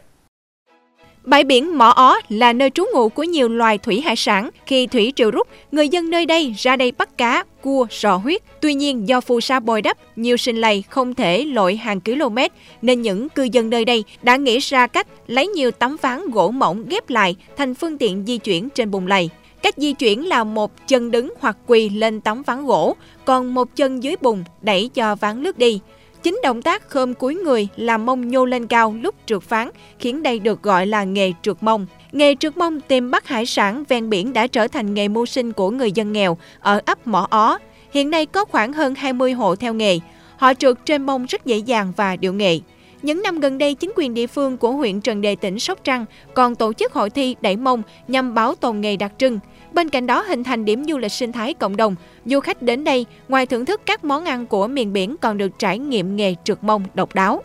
Bãi 1.24 1.44
biển 1.44 1.78
Mỏ 1.78 1.90
Ó 1.90 2.16
là 2.30 2.54
nơi 2.54 2.70
trú 2.70 2.86
ngụ 2.94 3.10
của 3.10 3.24
nhiều 3.24 3.50
loài 3.50 3.78
thủy 3.78 4.02
hải 4.02 4.16
sản. 4.16 4.50
Khi 4.66 4.88
thủy 4.88 5.14
triều 5.16 5.32
rút, 5.32 5.48
người 5.72 5.90
dân 5.90 6.10
nơi 6.10 6.26
đây 6.26 6.56
ra 6.58 6.76
đây 6.76 6.92
bắt 6.92 7.18
cá, 7.18 7.44
cua, 7.62 7.88
sò 7.90 8.16
huyết. 8.16 8.42
Tuy 8.62 8.74
nhiên 8.74 9.08
do 9.08 9.22
phù 9.22 9.42
sa 9.42 9.60
bồi 9.60 9.82
đắp, 9.82 9.98
nhiều 10.16 10.38
sinh 10.38 10.58
lầy 10.58 10.84
không 10.90 11.14
thể 11.14 11.44
lội 11.46 11.76
hàng 11.76 12.02
km, 12.02 12.38
nên 12.82 13.02
những 13.02 13.30
cư 13.30 13.44
dân 13.44 13.70
nơi 13.70 13.86
đây 13.86 14.04
đã 14.22 14.36
nghĩ 14.36 14.60
ra 14.60 14.88
cách 14.88 15.08
lấy 15.28 15.48
nhiều 15.48 15.72
tấm 15.72 15.98
ván 16.02 16.22
gỗ 16.32 16.52
mỏng 16.52 16.86
ghép 16.90 17.10
lại 17.10 17.36
thành 17.58 17.76
phương 17.76 17.98
tiện 17.98 18.26
di 18.26 18.38
chuyển 18.38 18.70
trên 18.70 18.92
bùn 18.92 19.08
lầy. 19.08 19.30
Cách 19.66 19.78
di 19.78 19.94
chuyển 19.94 20.28
là 20.28 20.44
một 20.44 20.88
chân 20.88 21.12
đứng 21.12 21.34
hoặc 21.40 21.58
quỳ 21.68 21.90
lên 21.90 22.22
tấm 22.22 22.44
ván 22.44 22.66
gỗ, 22.66 22.96
còn 23.26 23.54
một 23.54 23.76
chân 23.76 24.04
dưới 24.04 24.16
bùn 24.22 24.44
đẩy 24.62 24.90
cho 24.94 25.16
ván 25.16 25.44
lướt 25.44 25.58
đi. 25.58 25.80
Chính 26.24 26.40
động 26.44 26.62
tác 26.62 26.90
khom 26.90 27.14
cúi 27.14 27.36
người 27.36 27.68
làm 27.76 28.06
mông 28.06 28.28
nhô 28.28 28.46
lên 28.46 28.68
cao 28.68 28.96
lúc 29.02 29.16
trượt 29.26 29.42
phán, 29.44 29.70
khiến 30.00 30.24
đây 30.24 30.40
được 30.40 30.64
gọi 30.64 30.86
là 30.86 31.04
nghề 31.04 31.32
trượt 31.42 31.58
mông. 31.62 31.86
Nghề 32.12 32.36
trượt 32.36 32.58
mông 32.58 32.82
tìm 32.82 33.12
bắt 33.12 33.28
hải 33.28 33.46
sản 33.46 33.84
ven 33.90 34.10
biển 34.10 34.34
đã 34.34 34.48
trở 34.48 34.68
thành 34.68 34.94
nghề 34.94 35.08
mưu 35.08 35.26
sinh 35.26 35.52
của 35.52 35.70
người 35.70 35.92
dân 35.92 36.14
nghèo 36.14 36.38
ở 36.60 36.82
ấp 36.86 37.08
Mỏ 37.08 37.28
Ó. 37.30 37.58
Hiện 37.92 38.10
nay 38.10 38.26
có 38.26 38.46
khoảng 38.46 38.74
hơn 38.74 38.96
20 38.96 39.34
hộ 39.34 39.56
theo 39.56 39.74
nghề. 39.74 40.00
Họ 40.38 40.54
trượt 40.54 40.78
trên 40.86 41.06
mông 41.06 41.26
rất 41.26 41.46
dễ 41.46 41.58
dàng 41.58 41.94
và 41.98 42.16
điệu 42.16 42.34
nghệ. 42.34 42.60
Những 43.02 43.24
năm 43.24 43.40
gần 43.40 43.58
đây, 43.58 43.74
chính 43.74 43.94
quyền 43.96 44.14
địa 44.14 44.28
phương 44.28 44.58
của 44.58 44.72
huyện 44.72 45.02
Trần 45.02 45.22
Đề 45.22 45.36
tỉnh 45.36 45.60
Sóc 45.60 45.80
Trăng 45.84 46.06
còn 46.34 46.56
tổ 46.56 46.74
chức 46.74 46.94
hội 46.94 47.10
thi 47.10 47.36
đẩy 47.42 47.56
mông 47.56 47.82
nhằm 48.08 48.34
bảo 48.34 48.56
tồn 48.56 48.82
nghề 48.82 48.98
đặc 48.98 49.12
trưng. 49.18 49.40
Bên 49.76 49.90
cạnh 49.90 50.08
đó 50.08 50.22
hình 50.22 50.44
thành 50.44 50.66
điểm 50.66 50.86
du 50.88 50.98
lịch 50.98 51.12
sinh 51.12 51.32
thái 51.32 51.54
cộng 51.54 51.78
đồng, 51.78 51.96
du 52.26 52.40
khách 52.40 52.62
đến 52.62 52.84
đây 52.84 53.06
ngoài 53.28 53.46
thưởng 53.46 53.66
thức 53.66 53.82
các 53.86 54.04
món 54.04 54.26
ăn 54.26 54.46
của 54.46 54.68
miền 54.68 54.94
biển 54.94 55.16
còn 55.22 55.38
được 55.38 55.60
trải 55.60 55.80
nghiệm 55.80 56.16
nghề 56.16 56.36
trượt 56.44 56.58
mông 56.62 56.86
độc 56.94 57.16
đáo. 57.16 57.44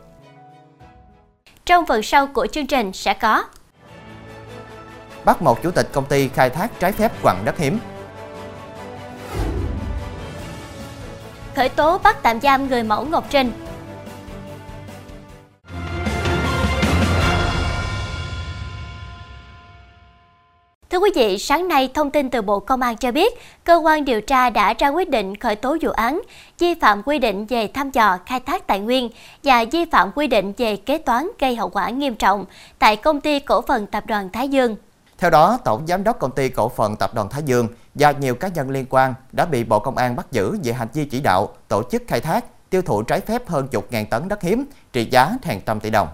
Trong 1.65 1.87
phần 1.87 2.03
sau 2.03 2.27
của 2.27 2.47
chương 2.47 2.67
trình 2.67 2.93
sẽ 2.93 3.15
có 3.15 3.45
Bắt 5.25 5.43
một 5.43 5.63
chủ 5.63 5.71
tịch 5.71 5.89
công 5.93 6.07
ty 6.07 6.29
khai 6.29 6.51
thác 6.51 6.81
trái 6.81 6.93
phép 6.93 7.23
quặng 7.23 7.43
đất 7.45 7.59
hiếm. 7.59 7.79
Khởi 11.57 11.69
tố 11.69 11.99
bắt 11.99 12.23
tạm 12.23 12.41
giam 12.41 12.69
người 12.69 12.83
mẫu 12.83 13.05
Ngọc 13.05 13.27
Trinh 13.31 13.53
quý 21.01 21.11
vị, 21.15 21.39
sáng 21.39 21.69
nay 21.69 21.91
thông 21.95 22.11
tin 22.11 22.31
từ 22.31 22.43
Bộ 22.43 22.61
Công 22.61 22.81
an 22.81 22.97
cho 22.97 23.13
biết, 23.13 23.35
cơ 23.65 23.77
quan 23.77 24.05
điều 24.05 24.21
tra 24.21 24.51
đã 24.51 24.75
ra 24.79 24.89
quyết 24.89 25.11
định 25.11 25.37
khởi 25.37 25.57
tố 25.57 25.77
vụ 25.83 25.91
án 25.91 26.23
vi 26.59 26.75
phạm 26.75 27.03
quy 27.03 27.19
định 27.19 27.47
về 27.47 27.67
thăm 27.67 27.91
dò 27.91 28.19
khai 28.27 28.41
thác 28.41 28.67
tài 28.67 28.81
nguyên 28.81 29.09
và 29.45 29.65
vi 29.73 29.85
phạm 29.85 30.11
quy 30.15 30.27
định 30.27 30.53
về 30.57 30.77
kế 30.77 30.99
toán 30.99 31.29
gây 31.39 31.57
hậu 31.57 31.69
quả 31.69 31.91
nghiêm 31.91 32.15
trọng 32.15 32.45
tại 32.79 32.97
công 32.97 33.21
ty 33.21 33.41
cổ 33.41 33.63
phần 33.63 33.87
tập 33.87 34.07
đoàn 34.07 34.29
Thái 34.33 34.49
Dương. 34.49 34.77
Theo 35.19 35.31
đó, 35.31 35.59
Tổng 35.65 35.87
Giám 35.87 36.05
đốc 36.05 36.19
Công 36.19 36.31
ty 36.31 36.49
Cổ 36.49 36.69
phần 36.69 36.97
Tập 36.97 37.15
đoàn 37.15 37.29
Thái 37.29 37.43
Dương 37.47 37.69
và 37.95 38.13
nhiều 38.13 38.35
cá 38.35 38.49
nhân 38.49 38.71
liên 38.71 38.87
quan 38.91 39.15
đã 39.33 39.47
bị 39.47 39.65
Bộ 39.65 39.79
Công 39.79 39.97
an 39.97 40.17
bắt 40.17 40.27
giữ 40.33 40.59
về 40.65 40.73
hành 40.73 40.89
vi 40.95 41.05
chỉ 41.05 41.21
đạo, 41.21 41.55
tổ 41.69 41.83
chức 41.91 42.03
khai 42.09 42.21
thác, 42.21 42.71
tiêu 42.71 42.83
thụ 42.83 43.03
trái 43.03 43.21
phép 43.21 43.49
hơn 43.49 43.69
chục 43.69 43.87
ngàn 43.91 44.07
tấn 44.07 44.29
đất 44.29 44.43
hiếm, 44.43 44.65
trị 44.93 45.09
giá 45.11 45.37
hàng 45.43 45.61
trăm 45.67 45.81
tỷ 45.81 45.91
đồng. 45.91 46.09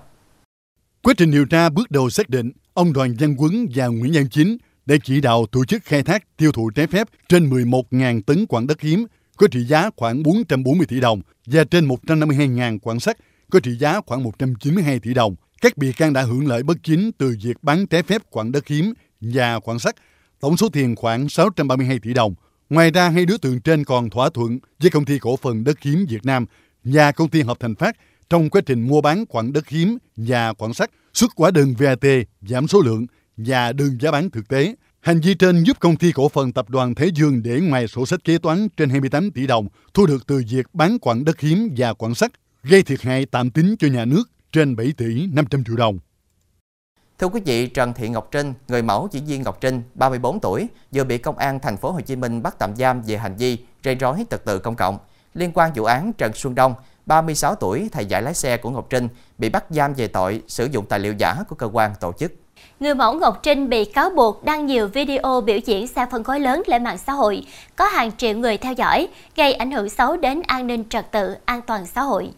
Quá 1.02 1.14
trình 1.16 1.30
điều 1.30 1.44
tra 1.44 1.68
bước 1.68 1.90
đầu 1.90 2.10
xác 2.10 2.28
định, 2.28 2.52
ông 2.74 2.92
Đoàn 2.92 3.14
Văn 3.18 3.34
Quấn 3.38 3.66
và 3.74 3.86
Nguyễn 3.86 4.12
Văn 4.14 4.24
Chính 4.30 4.56
để 4.86 4.98
chỉ 5.04 5.20
đạo 5.20 5.46
tổ 5.52 5.64
chức 5.64 5.84
khai 5.84 6.02
thác 6.02 6.36
tiêu 6.36 6.52
thụ 6.52 6.70
trái 6.70 6.86
phép 6.86 7.08
trên 7.28 7.50
11.000 7.50 8.22
tấn 8.22 8.46
quặng 8.46 8.66
đất 8.66 8.80
hiếm 8.80 9.06
có 9.36 9.46
trị 9.50 9.64
giá 9.64 9.90
khoảng 9.96 10.22
440 10.22 10.86
tỷ 10.86 11.00
đồng 11.00 11.20
và 11.46 11.64
trên 11.64 11.88
152.000 11.88 12.78
quặng 12.78 13.00
sắt 13.00 13.16
có 13.50 13.60
trị 13.60 13.76
giá 13.76 14.00
khoảng 14.06 14.22
192 14.22 14.98
tỷ 14.98 15.14
đồng. 15.14 15.34
Các 15.60 15.78
bị 15.78 15.92
can 15.92 16.12
đã 16.12 16.22
hưởng 16.22 16.46
lợi 16.46 16.62
bất 16.62 16.76
chính 16.82 17.10
từ 17.18 17.36
việc 17.42 17.62
bán 17.62 17.86
trái 17.86 18.02
phép 18.02 18.22
quặng 18.30 18.52
đất 18.52 18.66
hiếm 18.66 18.92
và 19.20 19.60
quặng 19.60 19.78
sắt, 19.78 19.96
tổng 20.40 20.56
số 20.56 20.68
tiền 20.68 20.96
khoảng 20.96 21.28
632 21.28 21.98
tỷ 21.98 22.14
đồng. 22.14 22.34
Ngoài 22.70 22.90
ra, 22.90 23.08
hai 23.08 23.26
đối 23.26 23.38
tượng 23.38 23.60
trên 23.60 23.84
còn 23.84 24.10
thỏa 24.10 24.30
thuận 24.30 24.58
với 24.80 24.90
công 24.90 25.04
ty 25.04 25.18
cổ 25.18 25.36
phần 25.36 25.64
đất 25.64 25.82
hiếm 25.82 26.06
Việt 26.08 26.24
Nam 26.24 26.46
và 26.84 27.12
công 27.12 27.28
ty 27.28 27.42
Hợp 27.42 27.60
Thành 27.60 27.74
Phát 27.74 27.96
trong 28.30 28.50
quá 28.50 28.60
trình 28.66 28.88
mua 28.88 29.00
bán 29.00 29.26
quặng 29.26 29.52
đất 29.52 29.68
hiếm 29.68 29.98
và 30.16 30.52
quặng 30.52 30.74
sắt 30.74 30.90
xuất 31.14 31.30
hóa 31.36 31.50
đơn 31.50 31.74
VAT 31.78 32.04
giảm 32.42 32.68
số 32.68 32.80
lượng 32.80 33.06
và 33.36 33.72
đơn 33.72 33.98
giá 34.00 34.10
bán 34.10 34.30
thực 34.30 34.48
tế. 34.48 34.74
Hành 35.00 35.20
vi 35.20 35.34
trên 35.34 35.64
giúp 35.64 35.80
công 35.80 35.96
ty 35.96 36.12
cổ 36.12 36.28
phần 36.28 36.52
tập 36.52 36.70
đoàn 36.70 36.94
Thế 36.94 37.10
Dương 37.14 37.42
để 37.42 37.60
ngoài 37.60 37.88
sổ 37.88 38.06
sách 38.06 38.24
kế 38.24 38.38
toán 38.38 38.68
trên 38.76 38.90
28 38.90 39.30
tỷ 39.30 39.46
đồng 39.46 39.68
thu 39.94 40.06
được 40.06 40.26
từ 40.26 40.42
việc 40.48 40.66
bán 40.72 40.98
quặng 40.98 41.24
đất 41.24 41.40
hiếm 41.40 41.74
và 41.76 41.94
quặng 41.94 42.14
sắt, 42.14 42.30
gây 42.62 42.82
thiệt 42.82 43.02
hại 43.02 43.26
tạm 43.26 43.50
tính 43.50 43.76
cho 43.78 43.88
nhà 43.88 44.04
nước 44.04 44.24
trên 44.52 44.76
7 44.76 44.92
tỷ 44.96 45.26
500 45.26 45.64
triệu 45.64 45.76
đồng. 45.76 45.98
Thưa 47.18 47.28
quý 47.28 47.40
vị, 47.44 47.66
Trần 47.66 47.92
Thị 47.94 48.08
Ngọc 48.08 48.28
Trinh, 48.32 48.54
người 48.68 48.82
mẫu 48.82 49.08
diễn 49.12 49.26
viên 49.26 49.42
Ngọc 49.42 49.60
Trinh, 49.60 49.82
34 49.94 50.40
tuổi, 50.40 50.66
vừa 50.92 51.04
bị 51.04 51.18
công 51.18 51.38
an 51.38 51.60
thành 51.60 51.76
phố 51.76 51.90
Hồ 51.90 52.00
Chí 52.00 52.16
Minh 52.16 52.42
bắt 52.42 52.56
tạm 52.58 52.76
giam 52.76 53.02
về 53.02 53.16
hành 53.16 53.36
vi 53.36 53.58
gây 53.82 53.94
rối 53.94 54.24
trật 54.30 54.44
tự 54.44 54.58
công 54.58 54.76
cộng. 54.76 54.98
Liên 55.34 55.50
quan 55.54 55.72
vụ 55.74 55.84
án 55.84 56.12
Trần 56.12 56.32
Xuân 56.34 56.54
Đông, 56.54 56.74
36 57.06 57.54
tuổi, 57.54 57.88
thầy 57.92 58.06
dạy 58.06 58.22
lái 58.22 58.34
xe 58.34 58.56
của 58.56 58.70
Ngọc 58.70 58.86
Trinh, 58.90 59.08
bị 59.38 59.48
bắt 59.48 59.64
giam 59.70 59.94
về 59.94 60.08
tội 60.08 60.42
sử 60.48 60.68
dụng 60.72 60.86
tài 60.86 60.98
liệu 60.98 61.14
giả 61.18 61.34
của 61.48 61.56
cơ 61.56 61.66
quan 61.72 61.92
tổ 62.00 62.12
chức. 62.18 62.32
Người 62.80 62.94
mẫu 62.94 63.14
Ngọc 63.14 63.40
Trinh 63.42 63.68
bị 63.68 63.84
cáo 63.84 64.10
buộc 64.10 64.44
đăng 64.44 64.66
nhiều 64.66 64.88
video 64.88 65.40
biểu 65.40 65.58
diễn 65.64 65.86
xe 65.86 66.06
phân 66.10 66.24
khối 66.24 66.40
lớn 66.40 66.62
lên 66.66 66.84
mạng 66.84 66.98
xã 66.98 67.12
hội, 67.12 67.46
có 67.76 67.84
hàng 67.84 68.16
triệu 68.16 68.36
người 68.36 68.56
theo 68.56 68.72
dõi, 68.72 69.08
gây 69.36 69.54
ảnh 69.54 69.70
hưởng 69.70 69.88
xấu 69.88 70.16
đến 70.16 70.42
an 70.46 70.66
ninh 70.66 70.84
trật 70.88 71.12
tự, 71.12 71.34
an 71.44 71.60
toàn 71.66 71.86
xã 71.86 72.02
hội. 72.02 72.30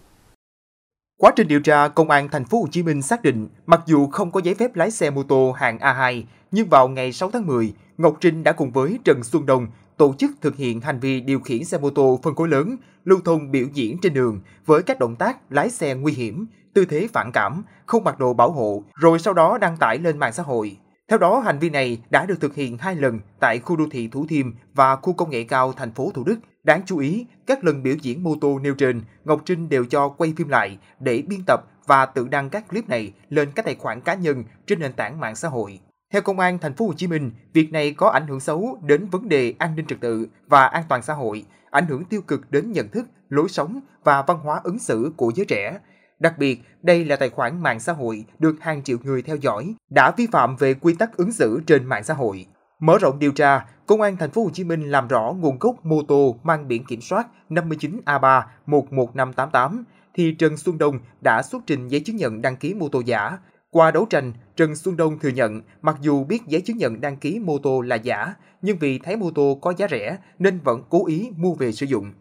Quá 1.20 1.32
trình 1.36 1.48
điều 1.48 1.60
tra, 1.60 1.88
công 1.88 2.10
an 2.10 2.28
thành 2.28 2.44
phố 2.44 2.60
Hồ 2.60 2.66
Chí 2.70 2.82
Minh 2.82 3.02
xác 3.02 3.22
định, 3.22 3.48
mặc 3.66 3.80
dù 3.86 4.06
không 4.06 4.30
có 4.30 4.40
giấy 4.44 4.54
phép 4.54 4.76
lái 4.76 4.90
xe 4.90 5.10
mô 5.10 5.22
tô 5.22 5.52
hạng 5.52 5.78
A2, 5.78 6.22
nhưng 6.50 6.68
vào 6.68 6.88
ngày 6.88 7.12
6 7.12 7.30
tháng 7.30 7.46
10, 7.46 7.72
Ngọc 7.98 8.16
Trinh 8.20 8.44
đã 8.44 8.52
cùng 8.52 8.70
với 8.70 8.98
Trần 9.04 9.24
Xuân 9.24 9.46
Đông 9.46 9.66
tổ 9.96 10.14
chức 10.18 10.30
thực 10.40 10.56
hiện 10.56 10.80
hành 10.80 11.00
vi 11.00 11.20
điều 11.20 11.40
khiển 11.40 11.64
xe 11.64 11.78
mô 11.78 11.90
tô 11.90 12.20
phân 12.22 12.34
khối 12.34 12.48
lớn, 12.48 12.76
lưu 13.04 13.20
thông 13.24 13.50
biểu 13.50 13.66
diễn 13.74 13.98
trên 14.02 14.14
đường 14.14 14.40
với 14.66 14.82
các 14.82 14.98
động 14.98 15.16
tác 15.16 15.38
lái 15.50 15.70
xe 15.70 15.94
nguy 15.94 16.12
hiểm, 16.12 16.46
tư 16.78 16.84
thế 16.84 17.08
phản 17.12 17.32
cảm, 17.32 17.62
không 17.86 18.04
mặc 18.04 18.18
đồ 18.18 18.34
bảo 18.34 18.50
hộ, 18.50 18.82
rồi 18.94 19.18
sau 19.18 19.34
đó 19.34 19.58
đăng 19.58 19.76
tải 19.76 19.98
lên 19.98 20.18
mạng 20.18 20.32
xã 20.32 20.42
hội. 20.42 20.76
Theo 21.08 21.18
đó, 21.18 21.40
hành 21.40 21.58
vi 21.58 21.70
này 21.70 21.98
đã 22.10 22.26
được 22.26 22.40
thực 22.40 22.54
hiện 22.54 22.78
hai 22.78 22.94
lần 22.94 23.20
tại 23.40 23.58
khu 23.58 23.76
đô 23.76 23.84
thị 23.90 24.08
Thủ 24.08 24.26
Thiêm 24.28 24.46
và 24.74 24.96
khu 24.96 25.12
công 25.12 25.30
nghệ 25.30 25.44
cao 25.44 25.72
thành 25.72 25.92
phố 25.92 26.10
Thủ 26.14 26.24
Đức. 26.24 26.38
Đáng 26.64 26.82
chú 26.86 26.98
ý, 26.98 27.26
các 27.46 27.64
lần 27.64 27.82
biểu 27.82 27.94
diễn 28.02 28.22
mô 28.22 28.34
tô 28.40 28.58
nêu 28.58 28.74
trên, 28.74 29.02
Ngọc 29.24 29.42
Trinh 29.44 29.68
đều 29.68 29.84
cho 29.84 30.08
quay 30.08 30.32
phim 30.36 30.48
lại 30.48 30.78
để 31.00 31.22
biên 31.26 31.40
tập 31.46 31.60
và 31.86 32.06
tự 32.06 32.28
đăng 32.28 32.50
các 32.50 32.68
clip 32.68 32.88
này 32.88 33.12
lên 33.28 33.48
các 33.54 33.64
tài 33.64 33.74
khoản 33.74 34.00
cá 34.00 34.14
nhân 34.14 34.44
trên 34.66 34.80
nền 34.80 34.92
tảng 34.92 35.20
mạng 35.20 35.36
xã 35.36 35.48
hội. 35.48 35.80
Theo 36.12 36.22
công 36.22 36.38
an 36.38 36.58
thành 36.58 36.74
phố 36.74 36.86
Hồ 36.86 36.92
Chí 36.96 37.06
Minh, 37.06 37.30
việc 37.52 37.72
này 37.72 37.92
có 37.92 38.08
ảnh 38.08 38.26
hưởng 38.26 38.40
xấu 38.40 38.78
đến 38.82 39.06
vấn 39.06 39.28
đề 39.28 39.54
an 39.58 39.76
ninh 39.76 39.86
trật 39.86 40.00
tự 40.00 40.28
và 40.46 40.66
an 40.66 40.82
toàn 40.88 41.02
xã 41.02 41.14
hội, 41.14 41.44
ảnh 41.70 41.86
hưởng 41.86 42.04
tiêu 42.04 42.20
cực 42.20 42.50
đến 42.50 42.72
nhận 42.72 42.88
thức, 42.88 43.06
lối 43.28 43.48
sống 43.48 43.80
và 44.04 44.22
văn 44.22 44.38
hóa 44.38 44.60
ứng 44.64 44.78
xử 44.78 45.12
của 45.16 45.32
giới 45.34 45.46
trẻ. 45.46 45.78
Đặc 46.18 46.38
biệt, 46.38 46.60
đây 46.82 47.04
là 47.04 47.16
tài 47.16 47.30
khoản 47.30 47.62
mạng 47.62 47.80
xã 47.80 47.92
hội 47.92 48.24
được 48.38 48.56
hàng 48.60 48.82
triệu 48.82 48.96
người 49.02 49.22
theo 49.22 49.36
dõi, 49.36 49.74
đã 49.90 50.10
vi 50.16 50.26
phạm 50.32 50.56
về 50.56 50.74
quy 50.74 50.94
tắc 50.94 51.16
ứng 51.16 51.32
xử 51.32 51.60
trên 51.66 51.84
mạng 51.84 52.04
xã 52.04 52.14
hội. 52.14 52.46
Mở 52.80 52.98
rộng 52.98 53.18
điều 53.18 53.32
tra, 53.32 53.64
Công 53.88 54.00
an 54.00 54.16
thành 54.16 54.30
phố 54.30 54.44
Hồ 54.44 54.50
Chí 54.52 54.64
Minh 54.64 54.90
làm 54.90 55.08
rõ 55.08 55.34
nguồn 55.38 55.58
gốc 55.58 55.86
mô 55.86 56.02
tô 56.02 56.36
mang 56.42 56.68
biển 56.68 56.84
kiểm 56.84 57.00
soát 57.00 57.26
59A3 57.50 58.42
11588 58.66 59.84
thì 60.14 60.34
Trần 60.38 60.56
Xuân 60.56 60.78
Đông 60.78 60.98
đã 61.20 61.42
xuất 61.42 61.62
trình 61.66 61.88
giấy 61.88 62.00
chứng 62.00 62.16
nhận 62.16 62.42
đăng 62.42 62.56
ký 62.56 62.74
mô 62.74 62.88
tô 62.88 63.02
giả. 63.06 63.38
Qua 63.70 63.90
đấu 63.90 64.06
tranh, 64.10 64.32
Trần 64.56 64.76
Xuân 64.76 64.96
Đông 64.96 65.18
thừa 65.18 65.28
nhận 65.28 65.62
mặc 65.82 65.96
dù 66.00 66.24
biết 66.24 66.42
giấy 66.46 66.60
chứng 66.60 66.76
nhận 66.76 67.00
đăng 67.00 67.16
ký 67.16 67.38
mô 67.38 67.58
tô 67.58 67.80
là 67.80 67.96
giả, 67.96 68.34
nhưng 68.62 68.78
vì 68.78 68.98
thấy 68.98 69.16
mô 69.16 69.30
tô 69.30 69.58
có 69.62 69.74
giá 69.76 69.86
rẻ 69.90 70.18
nên 70.38 70.58
vẫn 70.64 70.82
cố 70.88 71.06
ý 71.06 71.30
mua 71.36 71.54
về 71.54 71.72
sử 71.72 71.86
dụng. 71.86 72.12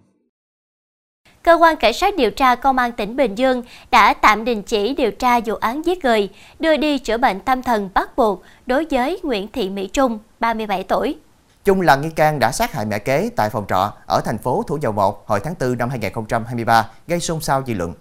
Cơ 1.43 1.53
quan 1.53 1.75
Cảnh 1.75 1.93
sát 1.93 2.15
điều 2.17 2.31
tra 2.31 2.55
Công 2.55 2.77
an 2.77 2.91
tỉnh 2.91 3.15
Bình 3.15 3.35
Dương 3.35 3.63
đã 3.91 4.13
tạm 4.13 4.45
đình 4.45 4.63
chỉ 4.63 4.95
điều 4.95 5.11
tra 5.11 5.39
vụ 5.45 5.55
án 5.55 5.85
giết 5.85 6.05
người, 6.05 6.29
đưa 6.59 6.77
đi 6.77 6.99
chữa 6.99 7.17
bệnh 7.17 7.39
tâm 7.39 7.63
thần 7.63 7.89
bắt 7.93 8.17
buộc 8.17 8.43
đối 8.65 8.85
với 8.91 9.19
Nguyễn 9.23 9.47
Thị 9.53 9.69
Mỹ 9.69 9.87
Trung, 9.93 10.19
37 10.39 10.83
tuổi. 10.83 11.17
Trung 11.65 11.81
là 11.81 11.95
nghi 11.95 12.09
can 12.09 12.39
đã 12.39 12.51
sát 12.51 12.73
hại 12.73 12.85
mẹ 12.85 12.99
kế 12.99 13.29
tại 13.35 13.49
phòng 13.49 13.65
trọ 13.69 13.93
ở 14.07 14.21
thành 14.25 14.37
phố 14.37 14.63
Thủ 14.67 14.77
Dầu 14.81 14.91
Một 14.91 15.27
hồi 15.27 15.39
tháng 15.43 15.55
4 15.59 15.77
năm 15.77 15.89
2023, 15.89 16.89
gây 17.07 17.19
xôn 17.19 17.41
xao 17.41 17.63
dư 17.67 17.73
luận. 17.73 17.93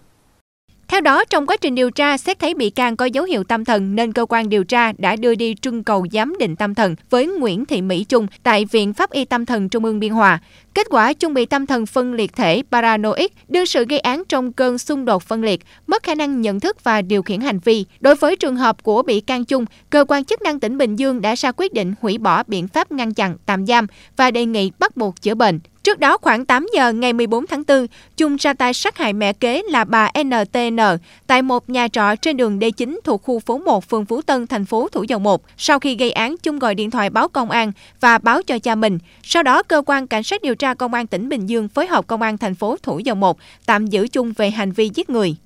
Theo 0.88 1.00
đó, 1.00 1.24
trong 1.24 1.46
quá 1.46 1.56
trình 1.56 1.74
điều 1.74 1.90
tra, 1.90 2.18
xét 2.18 2.38
thấy 2.38 2.54
bị 2.54 2.70
can 2.70 2.96
có 2.96 3.04
dấu 3.04 3.24
hiệu 3.24 3.44
tâm 3.44 3.64
thần 3.64 3.94
nên 3.94 4.12
cơ 4.12 4.26
quan 4.28 4.48
điều 4.48 4.64
tra 4.64 4.92
đã 4.98 5.16
đưa 5.16 5.34
đi 5.34 5.54
trưng 5.60 5.84
cầu 5.84 6.06
giám 6.12 6.34
định 6.38 6.56
tâm 6.56 6.74
thần 6.74 6.96
với 7.10 7.26
Nguyễn 7.26 7.64
Thị 7.64 7.82
Mỹ 7.82 8.04
Trung 8.04 8.26
tại 8.42 8.64
Viện 8.64 8.92
Pháp 8.92 9.10
y 9.10 9.24
Tâm 9.24 9.46
thần 9.46 9.68
Trung 9.68 9.84
ương 9.84 10.00
Biên 10.00 10.12
Hòa. 10.12 10.40
Kết 10.74 10.86
quả, 10.90 11.12
Trung 11.12 11.34
bị 11.34 11.46
tâm 11.46 11.66
thần 11.66 11.86
phân 11.86 12.14
liệt 12.14 12.36
thể 12.36 12.62
paranoid, 12.72 13.26
đương 13.48 13.66
sự 13.66 13.84
gây 13.88 13.98
án 13.98 14.22
trong 14.28 14.52
cơn 14.52 14.78
xung 14.78 15.04
đột 15.04 15.22
phân 15.22 15.44
liệt, 15.44 15.60
mất 15.86 16.02
khả 16.02 16.14
năng 16.14 16.40
nhận 16.40 16.60
thức 16.60 16.84
và 16.84 17.02
điều 17.02 17.22
khiển 17.22 17.40
hành 17.40 17.58
vi. 17.64 17.84
Đối 18.00 18.14
với 18.14 18.36
trường 18.36 18.56
hợp 18.56 18.82
của 18.82 19.02
bị 19.02 19.20
can 19.20 19.44
Trung, 19.44 19.64
cơ 19.90 20.04
quan 20.08 20.24
chức 20.24 20.42
năng 20.42 20.60
tỉnh 20.60 20.78
Bình 20.78 20.96
Dương 20.96 21.20
đã 21.20 21.34
ra 21.34 21.52
quyết 21.56 21.72
định 21.72 21.94
hủy 22.00 22.18
bỏ 22.18 22.42
biện 22.46 22.68
pháp 22.68 22.92
ngăn 22.92 23.14
chặn, 23.14 23.36
tạm 23.46 23.66
giam 23.66 23.86
và 24.16 24.30
đề 24.30 24.44
nghị 24.44 24.70
bắt 24.78 24.96
buộc 24.96 25.22
chữa 25.22 25.34
bệnh. 25.34 25.60
Trước 25.86 25.98
đó 25.98 26.18
khoảng 26.18 26.46
8 26.46 26.66
giờ 26.74 26.92
ngày 26.92 27.12
14 27.12 27.46
tháng 27.46 27.62
4, 27.68 27.86
Trung 28.16 28.36
ra 28.36 28.54
tay 28.54 28.74
sát 28.74 28.98
hại 28.98 29.12
mẹ 29.12 29.32
kế 29.32 29.62
là 29.70 29.84
bà 29.84 30.10
NTN 30.22 30.78
tại 31.26 31.42
một 31.42 31.70
nhà 31.70 31.88
trọ 31.88 32.16
trên 32.16 32.36
đường 32.36 32.58
D9 32.58 32.98
thuộc 33.04 33.22
khu 33.22 33.40
phố 33.40 33.58
1 33.58 33.84
phường 33.88 34.06
Phú 34.06 34.22
Tân, 34.22 34.46
thành 34.46 34.64
phố 34.64 34.88
Thủ 34.92 35.02
Dầu 35.02 35.18
Một. 35.18 35.42
Sau 35.56 35.78
khi 35.78 35.96
gây 35.96 36.12
án, 36.12 36.36
Trung 36.42 36.58
gọi 36.58 36.74
điện 36.74 36.90
thoại 36.90 37.10
báo 37.10 37.28
công 37.28 37.50
an 37.50 37.72
và 38.00 38.18
báo 38.18 38.42
cho 38.42 38.58
cha 38.58 38.74
mình. 38.74 38.98
Sau 39.22 39.42
đó, 39.42 39.62
cơ 39.62 39.82
quan 39.86 40.06
cảnh 40.06 40.22
sát 40.22 40.42
điều 40.42 40.54
tra 40.54 40.74
công 40.74 40.94
an 40.94 41.06
tỉnh 41.06 41.28
Bình 41.28 41.46
Dương 41.46 41.68
phối 41.68 41.86
hợp 41.86 42.06
công 42.06 42.22
an 42.22 42.38
thành 42.38 42.54
phố 42.54 42.76
Thủ 42.82 42.98
Dầu 42.98 43.16
Một 43.16 43.38
tạm 43.66 43.86
giữ 43.86 44.08
Trung 44.08 44.32
về 44.36 44.50
hành 44.50 44.72
vi 44.72 44.90
giết 44.94 45.10
người. 45.10 45.36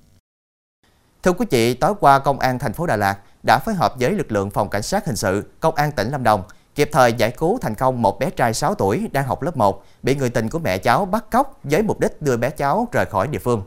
Thưa 1.23 1.31
quý 1.31 1.45
vị, 1.49 1.73
tối 1.73 1.93
qua 1.99 2.19
công 2.19 2.39
an 2.39 2.59
thành 2.59 2.73
phố 2.73 2.85
Đà 2.85 2.95
Lạt 2.95 3.15
đã 3.43 3.59
phối 3.65 3.75
hợp 3.75 3.93
với 3.99 4.11
lực 4.11 4.31
lượng 4.31 4.49
phòng 4.49 4.69
cảnh 4.69 4.83
sát 4.83 5.05
hình 5.05 5.15
sự, 5.15 5.43
công 5.59 5.75
an 5.75 5.91
tỉnh 5.91 6.11
Lâm 6.11 6.23
Đồng 6.23 6.43
kịp 6.75 6.89
thời 6.91 7.13
giải 7.13 7.31
cứu 7.31 7.57
thành 7.61 7.75
công 7.75 8.01
một 8.01 8.19
bé 8.19 8.29
trai 8.29 8.53
6 8.53 8.75
tuổi 8.75 9.07
đang 9.11 9.27
học 9.27 9.41
lớp 9.41 9.57
1 9.57 9.83
bị 10.03 10.15
người 10.15 10.29
tình 10.29 10.49
của 10.49 10.59
mẹ 10.59 10.77
cháu 10.77 11.05
bắt 11.05 11.25
cóc 11.31 11.59
với 11.63 11.81
mục 11.81 11.99
đích 11.99 12.21
đưa 12.21 12.37
bé 12.37 12.49
cháu 12.49 12.87
rời 12.91 13.05
khỏi 13.05 13.27
địa 13.27 13.39
phương. 13.39 13.63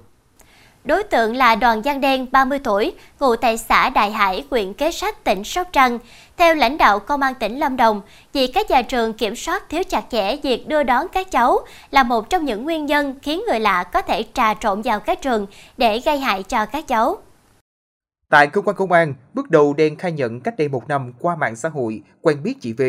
Đối 0.85 1.03
tượng 1.03 1.37
là 1.37 1.55
Đoàn 1.55 1.83
Giang 1.83 2.01
Đen, 2.01 2.27
30 2.33 2.59
tuổi, 2.59 2.93
ngụ 3.21 3.37
tại 3.37 3.59
xã 3.59 3.91
Đại 3.91 4.11
Hải, 4.11 4.45
huyện 4.51 4.75
Kế 4.75 4.93
Sách, 4.93 5.25
tỉnh 5.25 5.45
Sóc 5.45 5.69
Trăng. 5.73 5.99
Theo 6.37 6.55
lãnh 6.55 6.79
đạo 6.79 6.99
Công 6.99 7.23
an 7.23 7.35
tỉnh 7.35 7.59
Lâm 7.59 7.77
Đồng, 7.77 8.01
việc 8.33 8.51
các 8.55 8.71
nhà 8.71 8.83
trường 8.83 9.13
kiểm 9.13 9.37
soát 9.37 9.69
thiếu 9.69 9.83
chặt 9.89 10.05
chẽ 10.11 10.37
việc 10.37 10.69
đưa 10.69 10.83
đón 10.83 11.07
các 11.13 11.31
cháu 11.31 11.59
là 11.91 12.03
một 12.03 12.31
trong 12.31 12.45
những 12.45 12.65
nguyên 12.65 12.87
nhân 12.87 13.15
khiến 13.23 13.43
người 13.49 13.61
lạ 13.61 13.85
có 13.85 14.03
thể 14.03 14.25
trà 14.35 14.55
trộn 14.55 14.83
vào 14.83 15.01
các 15.01 15.23
trường 15.23 15.47
để 15.77 16.01
gây 16.01 16.19
hại 16.19 16.43
cho 16.43 16.67
các 16.67 16.87
cháu. 16.87 17.17
Tại 18.35 18.47
cơ 18.47 18.61
quan 18.61 18.77
công 18.77 18.93
an, 18.93 19.15
bước 19.35 19.51
đầu 19.51 19.75
Đen 19.75 19.97
khai 19.97 20.13
nhận 20.13 20.41
cách 20.41 20.55
đây 20.59 20.69
một 20.69 20.89
năm 20.89 21.13
qua 21.19 21.37
mạng 21.37 21.57
xã 21.57 21.69
hội 21.69 22.03
quen 22.21 22.43
biết 22.43 22.55
chị 22.61 22.73
V, 22.73 22.83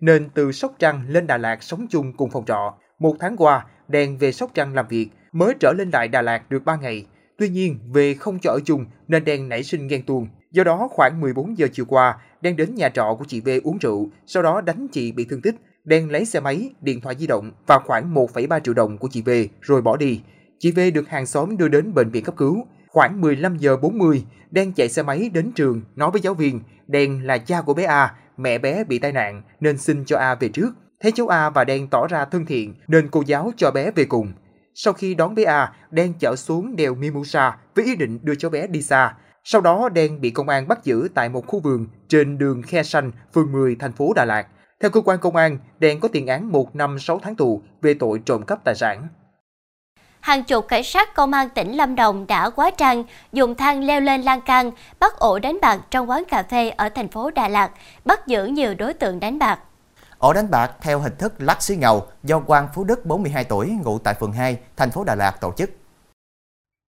nên 0.00 0.28
từ 0.34 0.52
Sóc 0.52 0.74
Trăng 0.78 1.02
lên 1.08 1.26
Đà 1.26 1.38
Lạt 1.38 1.62
sống 1.62 1.86
chung 1.90 2.12
cùng 2.16 2.30
phòng 2.30 2.44
trọ. 2.44 2.74
Một 2.98 3.16
tháng 3.20 3.36
qua, 3.36 3.66
Đen 3.88 4.18
về 4.18 4.32
Sóc 4.32 4.50
Trăng 4.54 4.74
làm 4.74 4.88
việc, 4.88 5.08
mới 5.32 5.54
trở 5.60 5.72
lên 5.78 5.90
lại 5.90 6.08
Đà 6.08 6.22
Lạt 6.22 6.50
được 6.50 6.64
3 6.64 6.76
ngày. 6.76 7.06
Tuy 7.38 7.48
nhiên, 7.48 7.78
về 7.92 8.14
không 8.14 8.38
cho 8.38 8.50
ở 8.50 8.58
chung 8.64 8.84
nên 9.08 9.24
Đen 9.24 9.48
nảy 9.48 9.62
sinh 9.62 9.88
ghen 9.88 10.02
tuông. 10.06 10.28
Do 10.50 10.64
đó, 10.64 10.88
khoảng 10.90 11.20
14 11.20 11.58
giờ 11.58 11.66
chiều 11.72 11.86
qua, 11.88 12.18
Đen 12.40 12.56
đến 12.56 12.74
nhà 12.74 12.88
trọ 12.88 13.16
của 13.18 13.24
chị 13.28 13.40
V 13.40 13.48
uống 13.64 13.78
rượu, 13.78 14.08
sau 14.26 14.42
đó 14.42 14.60
đánh 14.60 14.86
chị 14.92 15.12
bị 15.12 15.24
thương 15.24 15.42
tích. 15.42 15.54
Đen 15.84 16.10
lấy 16.10 16.24
xe 16.24 16.40
máy, 16.40 16.70
điện 16.80 17.00
thoại 17.00 17.16
di 17.18 17.26
động 17.26 17.50
và 17.66 17.78
khoảng 17.78 18.14
1,3 18.14 18.60
triệu 18.60 18.74
đồng 18.74 18.98
của 18.98 19.08
chị 19.10 19.22
V 19.22 19.30
rồi 19.60 19.82
bỏ 19.82 19.96
đi. 19.96 20.20
Chị 20.58 20.70
V 20.70 20.80
được 20.94 21.08
hàng 21.08 21.26
xóm 21.26 21.56
đưa 21.56 21.68
đến 21.68 21.94
bệnh 21.94 22.10
viện 22.10 22.24
cấp 22.24 22.36
cứu. 22.36 22.66
Khoảng 22.92 23.20
15 23.20 23.56
giờ 23.56 23.76
40, 23.76 24.24
Đen 24.50 24.72
chạy 24.72 24.88
xe 24.88 25.02
máy 25.02 25.30
đến 25.34 25.52
trường 25.52 25.82
nói 25.96 26.10
với 26.10 26.20
giáo 26.20 26.34
viên 26.34 26.60
Đen 26.86 27.26
là 27.26 27.38
cha 27.38 27.62
của 27.62 27.74
bé 27.74 27.84
A, 27.84 28.14
mẹ 28.36 28.58
bé 28.58 28.84
bị 28.84 28.98
tai 28.98 29.12
nạn 29.12 29.42
nên 29.60 29.78
xin 29.78 30.04
cho 30.04 30.18
A 30.18 30.34
về 30.34 30.48
trước. 30.48 30.70
Thấy 31.00 31.12
cháu 31.12 31.28
A 31.28 31.50
và 31.50 31.64
Đen 31.64 31.88
tỏ 31.88 32.06
ra 32.06 32.24
thân 32.24 32.46
thiện 32.46 32.74
nên 32.88 33.08
cô 33.08 33.22
giáo 33.26 33.52
cho 33.56 33.70
bé 33.70 33.90
về 33.90 34.04
cùng. 34.04 34.32
Sau 34.74 34.92
khi 34.92 35.14
đón 35.14 35.34
bé 35.34 35.44
A, 35.44 35.72
Đen 35.90 36.12
chở 36.18 36.36
xuống 36.36 36.76
đèo 36.76 36.94
Mimosa 36.94 37.56
với 37.74 37.84
ý 37.84 37.96
định 37.96 38.18
đưa 38.22 38.34
cháu 38.34 38.50
bé 38.50 38.66
đi 38.66 38.82
xa. 38.82 39.14
Sau 39.44 39.60
đó 39.60 39.88
Đen 39.88 40.20
bị 40.20 40.30
công 40.30 40.48
an 40.48 40.68
bắt 40.68 40.84
giữ 40.84 41.08
tại 41.14 41.28
một 41.28 41.46
khu 41.46 41.60
vườn 41.60 41.86
trên 42.08 42.38
đường 42.38 42.62
Khe 42.62 42.82
Xanh, 42.82 43.12
phường 43.34 43.52
10, 43.52 43.76
thành 43.76 43.92
phố 43.92 44.12
Đà 44.16 44.24
Lạt. 44.24 44.46
Theo 44.80 44.90
cơ 44.90 45.00
quan 45.00 45.18
công 45.18 45.36
an, 45.36 45.58
Đen 45.78 46.00
có 46.00 46.08
tiền 46.08 46.26
án 46.26 46.52
1 46.52 46.76
năm 46.76 46.98
6 46.98 47.20
tháng 47.22 47.36
tù 47.36 47.62
về 47.82 47.94
tội 47.94 48.20
trộm 48.24 48.42
cắp 48.42 48.64
tài 48.64 48.74
sản 48.74 49.08
hàng 50.22 50.44
chục 50.44 50.68
cảnh 50.68 50.82
sát 50.82 51.14
công 51.14 51.32
an 51.32 51.48
tỉnh 51.48 51.76
Lâm 51.76 51.94
Đồng 51.94 52.26
đã 52.26 52.50
quá 52.50 52.70
trang 52.70 53.04
dùng 53.32 53.54
thang 53.54 53.84
leo 53.84 54.00
lên 54.00 54.22
lan 54.22 54.40
can 54.40 54.70
bắt 55.00 55.18
ổ 55.18 55.38
đánh 55.38 55.58
bạc 55.62 55.80
trong 55.90 56.10
quán 56.10 56.24
cà 56.28 56.42
phê 56.42 56.70
ở 56.70 56.88
thành 56.88 57.08
phố 57.08 57.30
Đà 57.30 57.48
Lạt, 57.48 57.70
bắt 58.04 58.26
giữ 58.26 58.46
nhiều 58.46 58.74
đối 58.74 58.94
tượng 58.94 59.20
đánh 59.20 59.38
bạc. 59.38 59.58
Ổ 60.18 60.32
đánh 60.32 60.50
bạc 60.50 60.72
theo 60.80 60.98
hình 60.98 61.16
thức 61.18 61.32
lắc 61.38 61.62
xí 61.62 61.76
ngầu 61.76 62.06
do 62.22 62.40
Quang 62.40 62.68
Phú 62.74 62.84
Đức 62.84 63.06
42 63.06 63.44
tuổi 63.44 63.70
ngụ 63.84 63.98
tại 63.98 64.14
phường 64.14 64.32
2, 64.32 64.58
thành 64.76 64.90
phố 64.90 65.04
Đà 65.04 65.14
Lạt 65.14 65.40
tổ 65.40 65.52
chức. 65.56 65.70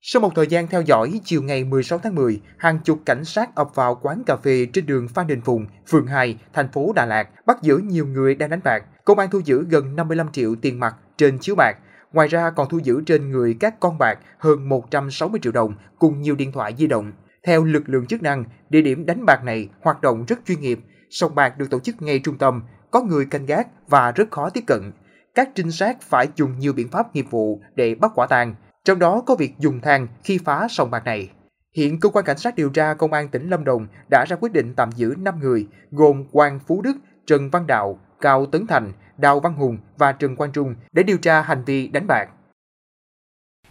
Sau 0.00 0.20
một 0.20 0.30
thời 0.34 0.46
gian 0.46 0.66
theo 0.66 0.82
dõi, 0.82 1.20
chiều 1.24 1.42
ngày 1.42 1.64
16 1.64 1.98
tháng 1.98 2.14
10, 2.14 2.40
hàng 2.58 2.78
chục 2.78 2.98
cảnh 3.06 3.24
sát 3.24 3.54
ập 3.54 3.74
vào 3.74 3.98
quán 4.02 4.22
cà 4.26 4.36
phê 4.36 4.66
trên 4.72 4.86
đường 4.86 5.08
Phan 5.08 5.26
Đình 5.26 5.40
Phùng, 5.40 5.66
phường 5.88 6.06
2, 6.06 6.38
thành 6.52 6.68
phố 6.72 6.92
Đà 6.92 7.06
Lạt, 7.06 7.28
bắt 7.46 7.62
giữ 7.62 7.76
nhiều 7.76 8.06
người 8.06 8.34
đang 8.34 8.50
đánh 8.50 8.60
bạc. 8.64 8.84
Công 9.04 9.18
an 9.18 9.30
thu 9.30 9.40
giữ 9.44 9.66
gần 9.68 9.96
55 9.96 10.32
triệu 10.32 10.54
tiền 10.62 10.80
mặt 10.80 10.96
trên 11.16 11.38
chiếu 11.38 11.54
bạc, 11.54 11.74
Ngoài 12.14 12.28
ra 12.28 12.50
còn 12.50 12.68
thu 12.68 12.78
giữ 12.78 13.02
trên 13.06 13.30
người 13.30 13.56
các 13.60 13.80
con 13.80 13.98
bạc 13.98 14.18
hơn 14.38 14.68
160 14.68 15.40
triệu 15.42 15.52
đồng 15.52 15.74
cùng 15.98 16.22
nhiều 16.22 16.34
điện 16.34 16.52
thoại 16.52 16.74
di 16.78 16.86
động. 16.86 17.12
Theo 17.46 17.64
lực 17.64 17.88
lượng 17.88 18.06
chức 18.06 18.22
năng, 18.22 18.44
địa 18.68 18.82
điểm 18.82 19.06
đánh 19.06 19.26
bạc 19.26 19.44
này 19.44 19.68
hoạt 19.80 20.02
động 20.02 20.24
rất 20.28 20.38
chuyên 20.46 20.60
nghiệp. 20.60 20.80
Sòng 21.10 21.34
bạc 21.34 21.58
được 21.58 21.70
tổ 21.70 21.78
chức 21.80 22.02
ngay 22.02 22.18
trung 22.18 22.38
tâm, 22.38 22.62
có 22.90 23.02
người 23.02 23.26
canh 23.26 23.46
gác 23.46 23.68
và 23.88 24.12
rất 24.12 24.30
khó 24.30 24.50
tiếp 24.50 24.64
cận. 24.66 24.92
Các 25.34 25.50
trinh 25.54 25.70
sát 25.70 26.02
phải 26.02 26.28
dùng 26.36 26.58
nhiều 26.58 26.72
biện 26.72 26.88
pháp 26.88 27.14
nghiệp 27.14 27.26
vụ 27.30 27.60
để 27.74 27.94
bắt 27.94 28.12
quả 28.14 28.26
tang, 28.26 28.54
trong 28.84 28.98
đó 28.98 29.22
có 29.26 29.34
việc 29.34 29.54
dùng 29.58 29.80
thang 29.80 30.06
khi 30.24 30.38
phá 30.44 30.66
sòng 30.70 30.90
bạc 30.90 31.04
này. 31.04 31.30
Hiện 31.76 32.00
cơ 32.00 32.08
quan 32.08 32.24
cảnh 32.24 32.38
sát 32.38 32.56
điều 32.56 32.68
tra 32.68 32.94
công 32.94 33.12
an 33.12 33.28
tỉnh 33.28 33.48
Lâm 33.48 33.64
Đồng 33.64 33.86
đã 34.10 34.24
ra 34.28 34.36
quyết 34.40 34.52
định 34.52 34.74
tạm 34.76 34.90
giữ 34.92 35.14
5 35.18 35.38
người 35.40 35.66
gồm 35.90 36.24
Quang 36.32 36.60
Phú 36.66 36.82
Đức, 36.82 36.96
Trần 37.26 37.50
Văn 37.50 37.66
Đạo, 37.66 37.98
Cao 38.20 38.46
Tấn 38.46 38.66
Thành, 38.66 38.92
Đào 39.16 39.40
Văn 39.40 39.54
Hùng 39.54 39.78
và 39.96 40.12
Trần 40.12 40.36
Quang 40.36 40.52
Trung 40.52 40.74
để 40.92 41.02
điều 41.02 41.18
tra 41.18 41.42
hành 41.42 41.64
vi 41.64 41.88
đánh 41.88 42.06
bạc. 42.06 42.26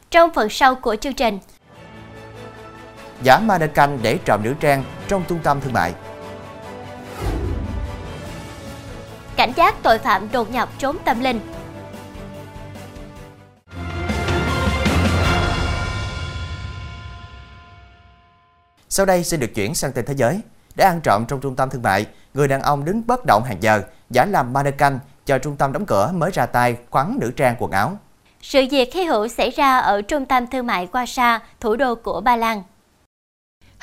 Trong 0.10 0.34
phần 0.34 0.50
sau 0.50 0.76
của 0.76 0.96
chương 0.96 1.14
trình, 1.14 1.40
Giả 3.24 3.40
mannequin 3.40 4.00
để 4.02 4.20
trộm 4.26 4.44
nữ 4.44 4.54
trang 4.60 4.84
trong 5.08 5.24
trung 5.28 5.40
tâm 5.44 5.62
thương 5.62 5.74
mại. 5.74 5.94
Cảnh 9.36 9.52
giác 9.56 9.76
tội 9.84 10.00
phạm 10.00 10.32
đột 10.32 10.52
nhập 10.52 10.70
trốn 10.78 10.98
tâm 11.06 11.20
linh. 11.20 11.40
Sau 18.90 19.06
đây 19.06 19.24
xin 19.24 19.40
được 19.40 19.56
chuyển 19.56 19.76
sang 19.76 19.92
tin 19.92 20.06
thế 20.06 20.14
giới. 20.18 20.42
Để 20.76 20.86
ăn 20.86 21.02
trộm 21.04 21.26
trong 21.28 21.40
trung 21.40 21.56
tâm 21.56 21.70
thương 21.70 21.82
mại, 21.82 22.06
người 22.34 22.48
đàn 22.48 22.62
ông 22.62 22.86
đứng 22.86 23.08
bất 23.08 23.26
động 23.26 23.44
hàng 23.44 23.64
giờ, 23.64 23.82
giả 24.10 24.26
làm 24.26 24.54
mannequin 24.54 24.94
cho 25.26 25.38
trung 25.38 25.56
tâm 25.56 25.74
đóng 25.74 25.86
cửa 25.86 26.12
mới 26.14 26.32
ra 26.32 26.46
tay 26.46 26.78
khoắn 26.90 27.18
nữ 27.22 27.32
trang 27.36 27.56
quần 27.60 27.72
áo. 27.72 27.98
Sự 28.42 28.66
việc 28.72 28.94
hy 28.94 29.04
hữu 29.04 29.28
xảy 29.28 29.50
ra 29.50 29.78
ở 29.78 30.02
trung 30.02 30.26
tâm 30.26 30.48
thương 30.48 30.68
mại 30.68 30.88
Warsaw, 30.92 31.40
thủ 31.60 31.76
đô 31.76 31.96
của 31.96 32.22
Ba 32.22 32.36
Lan. 32.36 32.64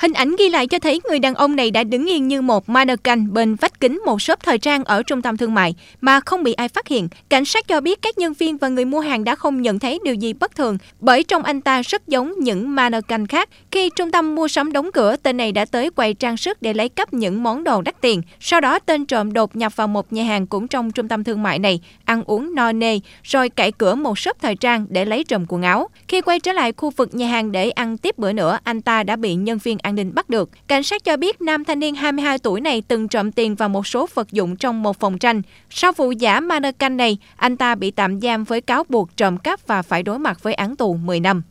Hình 0.01 0.13
ảnh 0.13 0.35
ghi 0.35 0.49
lại 0.49 0.67
cho 0.67 0.79
thấy 0.79 0.99
người 1.09 1.19
đàn 1.19 1.35
ông 1.35 1.55
này 1.55 1.71
đã 1.71 1.83
đứng 1.83 2.09
yên 2.09 2.27
như 2.27 2.41
một 2.41 2.69
mannequin 2.69 3.33
bên 3.33 3.55
vách 3.55 3.79
kính 3.79 4.01
một 4.05 4.21
shop 4.21 4.39
thời 4.39 4.57
trang 4.57 4.83
ở 4.83 5.03
trung 5.03 5.21
tâm 5.21 5.37
thương 5.37 5.53
mại 5.53 5.75
mà 6.01 6.19
không 6.19 6.43
bị 6.43 6.53
ai 6.53 6.69
phát 6.69 6.87
hiện. 6.87 7.07
Cảnh 7.29 7.45
sát 7.45 7.67
cho 7.67 7.81
biết 7.81 8.01
các 8.01 8.17
nhân 8.17 8.33
viên 8.33 8.57
và 8.57 8.67
người 8.67 8.85
mua 8.85 8.99
hàng 8.99 9.23
đã 9.23 9.35
không 9.35 9.61
nhận 9.61 9.79
thấy 9.79 9.99
điều 10.03 10.13
gì 10.13 10.33
bất 10.33 10.55
thường 10.55 10.77
bởi 10.99 11.23
trông 11.23 11.43
anh 11.43 11.61
ta 11.61 11.81
rất 11.81 12.07
giống 12.07 12.33
những 12.39 12.75
mannequin 12.75 13.27
khác. 13.27 13.49
Khi 13.71 13.89
trung 13.95 14.11
tâm 14.11 14.35
mua 14.35 14.47
sắm 14.47 14.71
đóng 14.71 14.91
cửa, 14.93 15.15
tên 15.23 15.37
này 15.37 15.51
đã 15.51 15.65
tới 15.65 15.89
quầy 15.89 16.13
trang 16.13 16.37
sức 16.37 16.61
để 16.61 16.73
lấy 16.73 16.89
cắp 16.89 17.13
những 17.13 17.43
món 17.43 17.63
đồ 17.63 17.81
đắt 17.81 18.01
tiền. 18.01 18.21
Sau 18.39 18.61
đó 18.61 18.79
tên 18.79 19.05
trộm 19.05 19.33
đột 19.33 19.55
nhập 19.55 19.75
vào 19.75 19.87
một 19.87 20.13
nhà 20.13 20.23
hàng 20.23 20.47
cũng 20.47 20.67
trong 20.67 20.91
trung 20.91 21.07
tâm 21.07 21.23
thương 21.23 21.43
mại 21.43 21.59
này, 21.59 21.81
ăn 22.05 22.23
uống 22.23 22.55
no 22.55 22.71
nê, 22.71 22.99
rồi 23.23 23.49
cậy 23.49 23.71
cửa 23.71 23.95
một 23.95 24.19
shop 24.19 24.37
thời 24.41 24.55
trang 24.55 24.85
để 24.89 25.05
lấy 25.05 25.23
trộm 25.23 25.45
quần 25.47 25.61
áo. 25.61 25.89
Khi 26.07 26.21
quay 26.21 26.39
trở 26.39 26.53
lại 26.53 26.71
khu 26.77 26.89
vực 26.89 27.15
nhà 27.15 27.27
hàng 27.27 27.51
để 27.51 27.69
ăn 27.69 27.97
tiếp 27.97 28.17
bữa 28.17 28.33
nữa, 28.33 28.59
anh 28.63 28.81
ta 28.81 29.03
đã 29.03 29.15
bị 29.15 29.35
nhân 29.35 29.57
viên 29.63 29.77
an 29.91 29.95
ninh 29.95 30.15
bắt 30.15 30.29
được. 30.29 30.49
Cảnh 30.67 30.83
sát 30.83 31.03
cho 31.03 31.17
biết 31.17 31.41
nam 31.41 31.63
thanh 31.63 31.79
niên 31.79 31.95
22 31.95 32.39
tuổi 32.39 32.61
này 32.61 32.83
từng 32.87 33.07
trộm 33.07 33.31
tiền 33.31 33.55
và 33.55 33.67
một 33.67 33.87
số 33.87 34.07
vật 34.13 34.31
dụng 34.31 34.55
trong 34.55 34.83
một 34.83 34.99
phòng 34.99 35.17
tranh. 35.17 35.41
Sau 35.69 35.91
vụ 35.91 36.11
giả 36.11 36.39
mannequin 36.39 36.97
này, 36.97 37.17
anh 37.35 37.57
ta 37.57 37.75
bị 37.75 37.91
tạm 37.91 38.21
giam 38.21 38.43
với 38.43 38.61
cáo 38.61 38.83
buộc 38.89 39.17
trộm 39.17 39.37
cắp 39.37 39.67
và 39.67 39.81
phải 39.81 40.03
đối 40.03 40.19
mặt 40.19 40.43
với 40.43 40.53
án 40.53 40.75
tù 40.75 40.93
10 40.93 41.19
năm. 41.19 41.43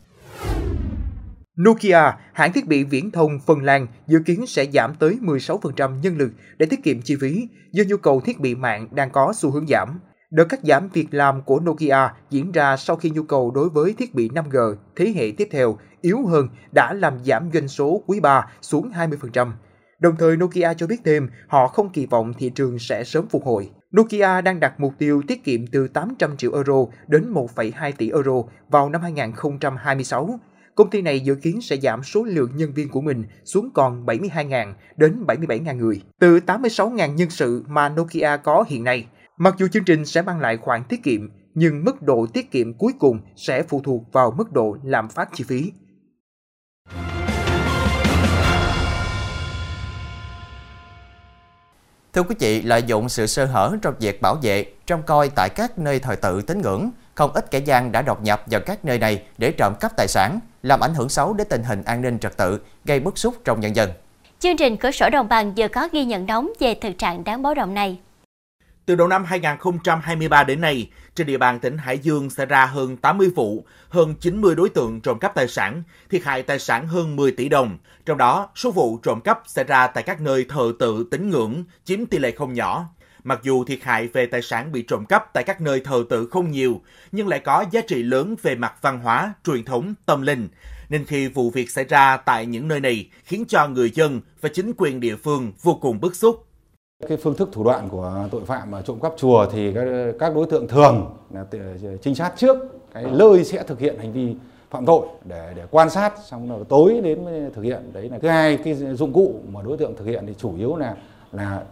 Nokia, 1.66 2.12
hãng 2.32 2.52
thiết 2.52 2.66
bị 2.66 2.84
viễn 2.84 3.10
thông 3.10 3.38
Phần 3.46 3.62
Lan 3.62 3.86
dự 4.06 4.18
kiến 4.26 4.46
sẽ 4.46 4.66
giảm 4.72 4.94
tới 4.94 5.18
16% 5.22 6.00
nhân 6.02 6.16
lực 6.18 6.30
để 6.58 6.66
tiết 6.66 6.82
kiệm 6.82 7.02
chi 7.02 7.16
phí 7.20 7.48
do 7.72 7.84
nhu 7.88 7.96
cầu 7.96 8.20
thiết 8.20 8.40
bị 8.40 8.54
mạng 8.54 8.88
đang 8.90 9.10
có 9.10 9.32
xu 9.36 9.50
hướng 9.50 9.66
giảm. 9.66 9.88
Đợt 10.30 10.44
cắt 10.44 10.60
giảm 10.62 10.88
việc 10.92 11.06
làm 11.10 11.42
của 11.42 11.60
Nokia 11.60 12.08
diễn 12.30 12.52
ra 12.52 12.76
sau 12.76 12.96
khi 12.96 13.10
nhu 13.10 13.22
cầu 13.22 13.50
đối 13.50 13.68
với 13.68 13.94
thiết 13.98 14.14
bị 14.14 14.28
5G 14.28 14.74
thế 14.96 15.12
hệ 15.16 15.32
tiếp 15.36 15.48
theo 15.50 15.78
yếu 16.00 16.26
hơn 16.26 16.48
đã 16.74 16.94
làm 16.94 17.18
giảm 17.24 17.50
doanh 17.52 17.68
số 17.68 18.02
quý 18.06 18.20
3 18.20 18.46
xuống 18.62 18.90
20%. 18.90 19.50
Đồng 19.98 20.16
thời 20.16 20.36
Nokia 20.36 20.74
cho 20.74 20.86
biết 20.86 21.00
thêm 21.04 21.30
họ 21.48 21.66
không 21.66 21.90
kỳ 21.90 22.06
vọng 22.06 22.32
thị 22.38 22.50
trường 22.54 22.78
sẽ 22.78 23.04
sớm 23.04 23.28
phục 23.28 23.44
hồi. 23.44 23.70
Nokia 23.96 24.40
đang 24.40 24.60
đặt 24.60 24.80
mục 24.80 24.92
tiêu 24.98 25.22
tiết 25.28 25.44
kiệm 25.44 25.66
từ 25.66 25.88
800 25.88 26.36
triệu 26.36 26.54
euro 26.54 26.86
đến 27.06 27.32
1,2 27.32 27.92
tỷ 27.98 28.10
euro 28.10 28.42
vào 28.68 28.88
năm 28.88 29.02
2026. 29.02 30.40
Công 30.74 30.90
ty 30.90 31.02
này 31.02 31.20
dự 31.20 31.34
kiến 31.34 31.60
sẽ 31.60 31.76
giảm 31.76 32.02
số 32.02 32.22
lượng 32.22 32.50
nhân 32.54 32.72
viên 32.74 32.88
của 32.88 33.00
mình 33.00 33.24
xuống 33.44 33.70
còn 33.74 34.06
72.000 34.06 34.72
đến 34.96 35.24
77.000 35.26 35.76
người, 35.76 36.02
từ 36.18 36.40
86.000 36.46 37.14
nhân 37.14 37.30
sự 37.30 37.64
mà 37.68 37.88
Nokia 37.88 38.36
có 38.36 38.64
hiện 38.68 38.84
nay. 38.84 39.06
Mặc 39.42 39.54
dù 39.58 39.68
chương 39.68 39.84
trình 39.84 40.04
sẽ 40.04 40.22
mang 40.22 40.40
lại 40.40 40.56
khoản 40.56 40.84
tiết 40.84 41.02
kiệm, 41.02 41.28
nhưng 41.54 41.84
mức 41.84 42.02
độ 42.02 42.26
tiết 42.32 42.50
kiệm 42.50 42.74
cuối 42.74 42.92
cùng 42.98 43.20
sẽ 43.36 43.62
phụ 43.62 43.80
thuộc 43.84 44.12
vào 44.12 44.34
mức 44.36 44.52
độ 44.52 44.76
lạm 44.84 45.08
phát 45.08 45.28
chi 45.32 45.44
phí. 45.48 45.72
Thưa 52.12 52.22
quý 52.22 52.34
vị, 52.38 52.62
lợi 52.62 52.82
dụng 52.82 53.08
sự 53.08 53.26
sơ 53.26 53.44
hở 53.46 53.76
trong 53.82 53.94
việc 54.00 54.22
bảo 54.22 54.34
vệ, 54.42 54.66
trong 54.86 55.02
coi 55.02 55.28
tại 55.28 55.48
các 55.48 55.78
nơi 55.78 55.98
thờ 55.98 56.14
tự 56.14 56.42
tín 56.42 56.62
ngưỡng, 56.62 56.90
không 57.14 57.32
ít 57.32 57.50
kẻ 57.50 57.58
gian 57.58 57.92
đã 57.92 58.02
đột 58.02 58.22
nhập 58.22 58.42
vào 58.46 58.60
các 58.66 58.84
nơi 58.84 58.98
này 58.98 59.22
để 59.38 59.52
trộm 59.52 59.72
cắp 59.80 59.96
tài 59.96 60.08
sản, 60.08 60.40
làm 60.62 60.80
ảnh 60.80 60.94
hưởng 60.94 61.08
xấu 61.08 61.32
đến 61.32 61.46
tình 61.50 61.62
hình 61.62 61.82
an 61.82 62.02
ninh 62.02 62.18
trật 62.18 62.36
tự, 62.36 62.60
gây 62.84 63.00
bức 63.00 63.18
xúc 63.18 63.34
trong 63.44 63.60
nhân 63.60 63.76
dân. 63.76 63.90
Chương 64.38 64.56
trình 64.56 64.76
Cửa 64.76 64.90
sổ 64.90 65.10
Đồng 65.10 65.28
bằng 65.28 65.54
vừa 65.56 65.68
có 65.68 65.88
ghi 65.92 66.04
nhận 66.04 66.26
nóng 66.26 66.52
về 66.58 66.74
thực 66.74 66.98
trạng 66.98 67.24
đáng 67.24 67.42
báo 67.42 67.54
động 67.54 67.74
này. 67.74 67.98
Từ 68.86 68.94
đầu 68.94 69.08
năm 69.08 69.24
2023 69.24 70.44
đến 70.44 70.60
nay, 70.60 70.90
trên 71.14 71.26
địa 71.26 71.38
bàn 71.38 71.60
tỉnh 71.60 71.78
Hải 71.78 71.98
Dương 71.98 72.30
xảy 72.30 72.46
ra 72.46 72.66
hơn 72.66 72.96
80 72.96 73.30
vụ, 73.34 73.64
hơn 73.88 74.14
90 74.20 74.54
đối 74.54 74.68
tượng 74.68 75.00
trộm 75.00 75.18
cắp 75.18 75.34
tài 75.34 75.48
sản, 75.48 75.82
thiệt 76.10 76.22
hại 76.24 76.42
tài 76.42 76.58
sản 76.58 76.86
hơn 76.86 77.16
10 77.16 77.32
tỷ 77.32 77.48
đồng. 77.48 77.78
Trong 78.06 78.18
đó, 78.18 78.48
số 78.56 78.70
vụ 78.70 78.98
trộm 79.02 79.20
cắp 79.20 79.42
xảy 79.46 79.64
ra 79.64 79.86
tại 79.86 80.02
các 80.02 80.20
nơi 80.20 80.46
thờ 80.48 80.72
tự 80.78 81.06
tín 81.10 81.30
ngưỡng 81.30 81.64
chiếm 81.84 82.06
tỷ 82.06 82.18
lệ 82.18 82.30
không 82.30 82.52
nhỏ. 82.52 82.88
Mặc 83.24 83.40
dù 83.42 83.64
thiệt 83.64 83.78
hại 83.82 84.08
về 84.08 84.26
tài 84.26 84.42
sản 84.42 84.72
bị 84.72 84.82
trộm 84.82 85.06
cắp 85.06 85.32
tại 85.32 85.44
các 85.44 85.60
nơi 85.60 85.80
thờ 85.80 86.04
tự 86.10 86.28
không 86.30 86.50
nhiều, 86.50 86.80
nhưng 87.12 87.28
lại 87.28 87.40
có 87.40 87.64
giá 87.70 87.80
trị 87.80 88.02
lớn 88.02 88.34
về 88.42 88.54
mặt 88.54 88.74
văn 88.82 89.00
hóa, 89.00 89.34
truyền 89.44 89.64
thống, 89.64 89.94
tâm 90.06 90.22
linh. 90.22 90.48
Nên 90.88 91.04
khi 91.04 91.28
vụ 91.28 91.50
việc 91.50 91.70
xảy 91.70 91.84
ra 91.84 92.16
tại 92.16 92.46
những 92.46 92.68
nơi 92.68 92.80
này 92.80 93.10
khiến 93.24 93.44
cho 93.48 93.68
người 93.68 93.90
dân 93.90 94.20
và 94.40 94.48
chính 94.48 94.72
quyền 94.76 95.00
địa 95.00 95.16
phương 95.16 95.52
vô 95.62 95.74
cùng 95.74 96.00
bức 96.00 96.16
xúc. 96.16 96.49
Cái 97.08 97.16
phương 97.16 97.34
thức 97.34 97.48
thủ 97.52 97.64
đoạn 97.64 97.88
của 97.88 98.28
tội 98.30 98.44
phạm 98.44 98.70
mà 98.70 98.82
trộm 98.82 99.00
cắp 99.00 99.12
chùa 99.16 99.46
thì 99.52 99.74
các 100.18 100.34
đối 100.34 100.46
tượng 100.46 100.68
thường 100.68 101.16
là 101.30 101.44
trinh 102.02 102.14
sát 102.14 102.32
trước 102.36 102.56
cái 102.94 103.04
nơi 103.12 103.44
sẽ 103.44 103.62
thực 103.62 103.80
hiện 103.80 103.98
hành 103.98 104.12
vi 104.12 104.34
phạm 104.70 104.86
tội 104.86 105.06
để 105.24 105.52
để 105.56 105.62
quan 105.70 105.90
sát 105.90 106.12
xong 106.24 106.48
rồi 106.48 106.64
tối 106.68 107.00
đến 107.04 107.24
thực 107.54 107.62
hiện. 107.62 107.92
Đấy 107.92 108.08
là 108.08 108.18
thứ 108.18 108.28
hai, 108.28 108.56
cái 108.64 108.74
dụng 108.74 109.12
cụ 109.12 109.40
mà 109.52 109.62
đối 109.62 109.76
tượng 109.76 109.96
thực 109.96 110.04
hiện 110.04 110.24
thì 110.26 110.34
chủ 110.38 110.56
yếu 110.56 110.76
là 110.76 110.96
là 111.32 111.62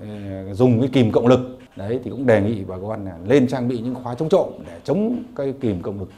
ờ, 0.00 0.54
dùng 0.54 0.80
cái 0.80 0.90
kìm 0.92 1.12
cộng 1.12 1.26
lực. 1.26 1.40
Đấy 1.76 2.00
thì 2.04 2.10
cũng 2.10 2.26
đề 2.26 2.40
nghị 2.40 2.64
bà 2.64 2.76
con 2.82 3.04
là 3.04 3.18
lên 3.26 3.46
trang 3.46 3.68
bị 3.68 3.78
những 3.78 3.94
khóa 3.94 4.14
chống 4.14 4.28
trộm 4.28 4.48
để 4.66 4.80
chống 4.84 5.22
cái 5.36 5.54
kìm 5.60 5.82
cộng 5.82 5.98
lực. 5.98 6.08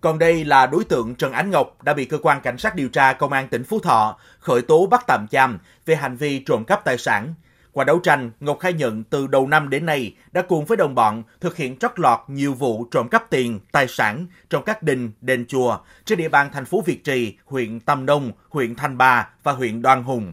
Còn 0.00 0.18
đây 0.18 0.44
là 0.44 0.66
đối 0.66 0.84
tượng 0.84 1.14
Trần 1.14 1.32
Ánh 1.32 1.50
Ngọc 1.50 1.76
đã 1.82 1.94
bị 1.94 2.04
cơ 2.04 2.18
quan 2.22 2.40
cảnh 2.42 2.58
sát 2.58 2.74
điều 2.74 2.88
tra 2.88 3.12
công 3.12 3.32
an 3.32 3.48
tỉnh 3.48 3.64
Phú 3.64 3.78
Thọ 3.78 4.16
khởi 4.38 4.62
tố 4.62 4.86
bắt 4.86 5.04
tạm 5.06 5.26
giam 5.30 5.58
về 5.86 5.94
hành 5.94 6.16
vi 6.16 6.42
trộm 6.46 6.64
cắp 6.64 6.84
tài 6.84 6.98
sản. 6.98 7.34
Qua 7.72 7.84
đấu 7.84 7.98
tranh, 7.98 8.30
Ngọc 8.40 8.58
khai 8.60 8.72
nhận 8.72 9.04
từ 9.04 9.26
đầu 9.26 9.46
năm 9.46 9.70
đến 9.70 9.86
nay 9.86 10.14
đã 10.32 10.42
cùng 10.42 10.64
với 10.64 10.76
đồng 10.76 10.94
bọn 10.94 11.22
thực 11.40 11.56
hiện 11.56 11.78
trót 11.78 12.00
lọt 12.00 12.18
nhiều 12.28 12.54
vụ 12.54 12.84
trộm 12.90 13.08
cắp 13.08 13.30
tiền, 13.30 13.60
tài 13.72 13.88
sản 13.88 14.26
trong 14.50 14.62
các 14.62 14.82
đình, 14.82 15.12
đền 15.20 15.46
chùa 15.46 15.78
trên 16.04 16.18
địa 16.18 16.28
bàn 16.28 16.48
thành 16.52 16.64
phố 16.64 16.80
Việt 16.80 17.04
Trì, 17.04 17.36
huyện 17.46 17.80
Tam 17.80 18.06
Nông, 18.06 18.32
huyện 18.48 18.74
Thanh 18.74 18.98
Ba 18.98 19.28
và 19.42 19.52
huyện 19.52 19.82
Đoan 19.82 20.02
Hùng. 20.02 20.32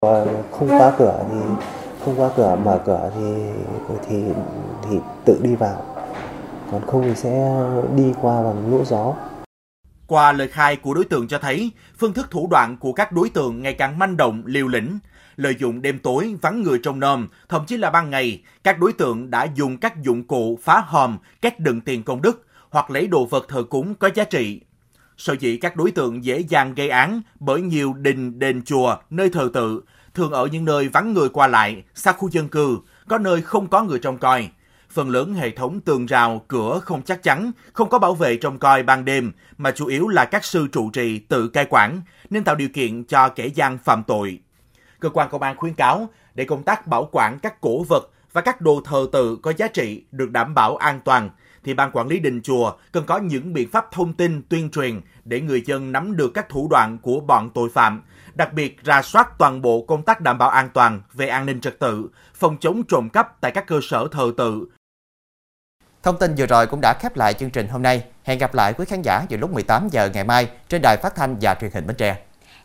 Ờ, 0.00 0.26
không 0.50 0.68
khóa 0.68 0.92
cửa 0.98 1.24
thì 1.30 1.36
không 2.04 2.16
khóa 2.16 2.30
cửa 2.36 2.56
mở 2.64 2.80
cửa 2.86 3.10
thì 3.16 3.22
thì 4.08 4.22
thì 4.90 4.98
tự 5.24 5.40
đi 5.42 5.54
vào, 5.54 5.84
còn 6.72 6.86
không 6.86 7.02
thì 7.02 7.14
sẽ 7.14 7.62
đi 7.96 8.12
qua 8.20 8.42
bằng 8.42 8.70
lỗ 8.70 8.84
gió. 8.84 9.14
Qua 10.06 10.32
lời 10.32 10.48
khai 10.48 10.76
của 10.76 10.94
đối 10.94 11.04
tượng 11.04 11.28
cho 11.28 11.38
thấy, 11.38 11.70
phương 11.98 12.12
thức 12.12 12.30
thủ 12.30 12.48
đoạn 12.50 12.76
của 12.76 12.92
các 12.92 13.12
đối 13.12 13.30
tượng 13.30 13.62
ngày 13.62 13.74
càng 13.74 13.98
manh 13.98 14.16
động, 14.16 14.42
liều 14.46 14.68
lĩnh, 14.68 14.98
lợi 15.36 15.56
dụng 15.58 15.82
đêm 15.82 15.98
tối 15.98 16.36
vắng 16.42 16.62
người 16.62 16.78
trong 16.82 17.00
nôm, 17.00 17.28
thậm 17.48 17.66
chí 17.66 17.76
là 17.76 17.90
ban 17.90 18.10
ngày, 18.10 18.42
các 18.64 18.78
đối 18.78 18.92
tượng 18.92 19.30
đã 19.30 19.46
dùng 19.54 19.76
các 19.76 20.02
dụng 20.02 20.24
cụ 20.24 20.58
phá 20.62 20.80
hòm, 20.80 21.18
cách 21.42 21.60
đựng 21.60 21.80
tiền 21.80 22.02
công 22.02 22.22
đức 22.22 22.46
hoặc 22.70 22.90
lấy 22.90 23.06
đồ 23.06 23.26
vật 23.26 23.46
thờ 23.48 23.62
cúng 23.62 23.94
có 23.94 24.10
giá 24.14 24.24
trị. 24.24 24.60
Sở 25.16 25.36
dĩ 25.40 25.56
các 25.56 25.76
đối 25.76 25.90
tượng 25.90 26.24
dễ 26.24 26.38
dàng 26.38 26.74
gây 26.74 26.88
án 26.88 27.22
bởi 27.40 27.60
nhiều 27.60 27.94
đình, 27.94 28.38
đền 28.38 28.62
chùa, 28.64 28.96
nơi 29.10 29.30
thờ 29.30 29.50
tự, 29.52 29.82
thường 30.14 30.32
ở 30.32 30.46
những 30.46 30.64
nơi 30.64 30.88
vắng 30.88 31.14
người 31.14 31.28
qua 31.28 31.46
lại, 31.46 31.82
xa 31.94 32.12
khu 32.12 32.30
dân 32.30 32.48
cư, 32.48 32.78
có 33.08 33.18
nơi 33.18 33.42
không 33.42 33.68
có 33.68 33.82
người 33.82 33.98
trông 33.98 34.18
coi. 34.18 34.48
Phần 34.94 35.10
lớn 35.10 35.34
hệ 35.34 35.50
thống 35.50 35.80
tường 35.80 36.06
rào, 36.06 36.44
cửa 36.48 36.80
không 36.82 37.02
chắc 37.02 37.22
chắn, 37.22 37.52
không 37.72 37.88
có 37.88 37.98
bảo 37.98 38.14
vệ 38.14 38.36
trông 38.36 38.58
coi 38.58 38.82
ban 38.82 39.04
đêm, 39.04 39.32
mà 39.58 39.70
chủ 39.70 39.86
yếu 39.86 40.08
là 40.08 40.24
các 40.24 40.44
sư 40.44 40.66
trụ 40.72 40.90
trì 40.90 41.18
tự 41.18 41.48
cai 41.48 41.66
quản, 41.70 42.00
nên 42.30 42.44
tạo 42.44 42.54
điều 42.54 42.68
kiện 42.68 43.04
cho 43.04 43.28
kẻ 43.28 43.46
gian 43.46 43.78
phạm 43.78 44.02
tội 44.02 44.40
cơ 45.04 45.10
quan 45.10 45.28
công 45.30 45.42
an 45.42 45.56
khuyến 45.56 45.74
cáo 45.74 46.08
để 46.34 46.44
công 46.44 46.62
tác 46.62 46.86
bảo 46.86 47.08
quản 47.12 47.38
các 47.38 47.60
cổ 47.60 47.82
vật 47.82 48.10
và 48.32 48.40
các 48.40 48.60
đồ 48.60 48.80
thờ 48.84 49.06
tự 49.12 49.36
có 49.42 49.52
giá 49.56 49.68
trị 49.68 50.04
được 50.10 50.30
đảm 50.30 50.54
bảo 50.54 50.76
an 50.76 51.00
toàn, 51.04 51.30
thì 51.64 51.74
ban 51.74 51.90
quản 51.92 52.08
lý 52.08 52.18
đình 52.18 52.40
chùa 52.42 52.72
cần 52.92 53.04
có 53.06 53.18
những 53.18 53.52
biện 53.52 53.70
pháp 53.70 53.92
thông 53.92 54.12
tin 54.12 54.42
tuyên 54.48 54.70
truyền 54.70 55.00
để 55.24 55.40
người 55.40 55.62
dân 55.66 55.92
nắm 55.92 56.16
được 56.16 56.34
các 56.34 56.48
thủ 56.48 56.68
đoạn 56.70 56.98
của 56.98 57.20
bọn 57.20 57.50
tội 57.54 57.68
phạm, 57.70 58.02
đặc 58.34 58.52
biệt 58.52 58.84
ra 58.84 59.02
soát 59.02 59.28
toàn 59.38 59.62
bộ 59.62 59.82
công 59.82 60.02
tác 60.02 60.20
đảm 60.20 60.38
bảo 60.38 60.48
an 60.48 60.68
toàn 60.74 61.02
về 61.12 61.28
an 61.28 61.46
ninh 61.46 61.60
trật 61.60 61.78
tự, 61.78 62.08
phòng 62.34 62.56
chống 62.60 62.82
trộm 62.88 63.08
cắp 63.08 63.40
tại 63.40 63.50
các 63.50 63.66
cơ 63.66 63.80
sở 63.82 64.08
thờ 64.10 64.32
tự. 64.36 64.66
Thông 66.04 66.18
tin 66.18 66.34
vừa 66.34 66.46
rồi 66.46 66.66
cũng 66.66 66.80
đã 66.80 66.94
khép 66.94 67.16
lại 67.16 67.34
chương 67.34 67.50
trình 67.50 67.68
hôm 67.68 67.82
nay. 67.82 68.02
Hẹn 68.24 68.38
gặp 68.38 68.54
lại 68.54 68.72
quý 68.72 68.84
khán 68.84 69.02
giả 69.02 69.24
vào 69.30 69.40
lúc 69.40 69.52
18 69.52 69.88
giờ 69.88 70.10
ngày 70.14 70.24
mai 70.24 70.48
trên 70.68 70.82
đài 70.82 70.96
phát 70.96 71.14
thanh 71.14 71.36
và 71.40 71.54
truyền 71.54 71.70
hình 71.74 71.86
Bến 71.86 71.96
Tre. 71.96 72.16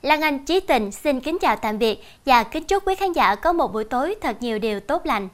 Lan 0.01 0.21
Anh, 0.21 0.45
Chí 0.45 0.59
Tình 0.59 0.91
xin 0.91 1.19
kính 1.19 1.37
chào 1.41 1.55
tạm 1.55 1.79
biệt 1.79 2.03
và 2.25 2.43
kính 2.43 2.63
chúc 2.63 2.87
quý 2.87 2.95
khán 2.95 3.13
giả 3.13 3.35
có 3.35 3.53
một 3.53 3.73
buổi 3.73 3.83
tối 3.83 4.15
thật 4.21 4.35
nhiều 4.39 4.59
điều 4.59 4.79
tốt 4.79 5.05
lành. 5.05 5.29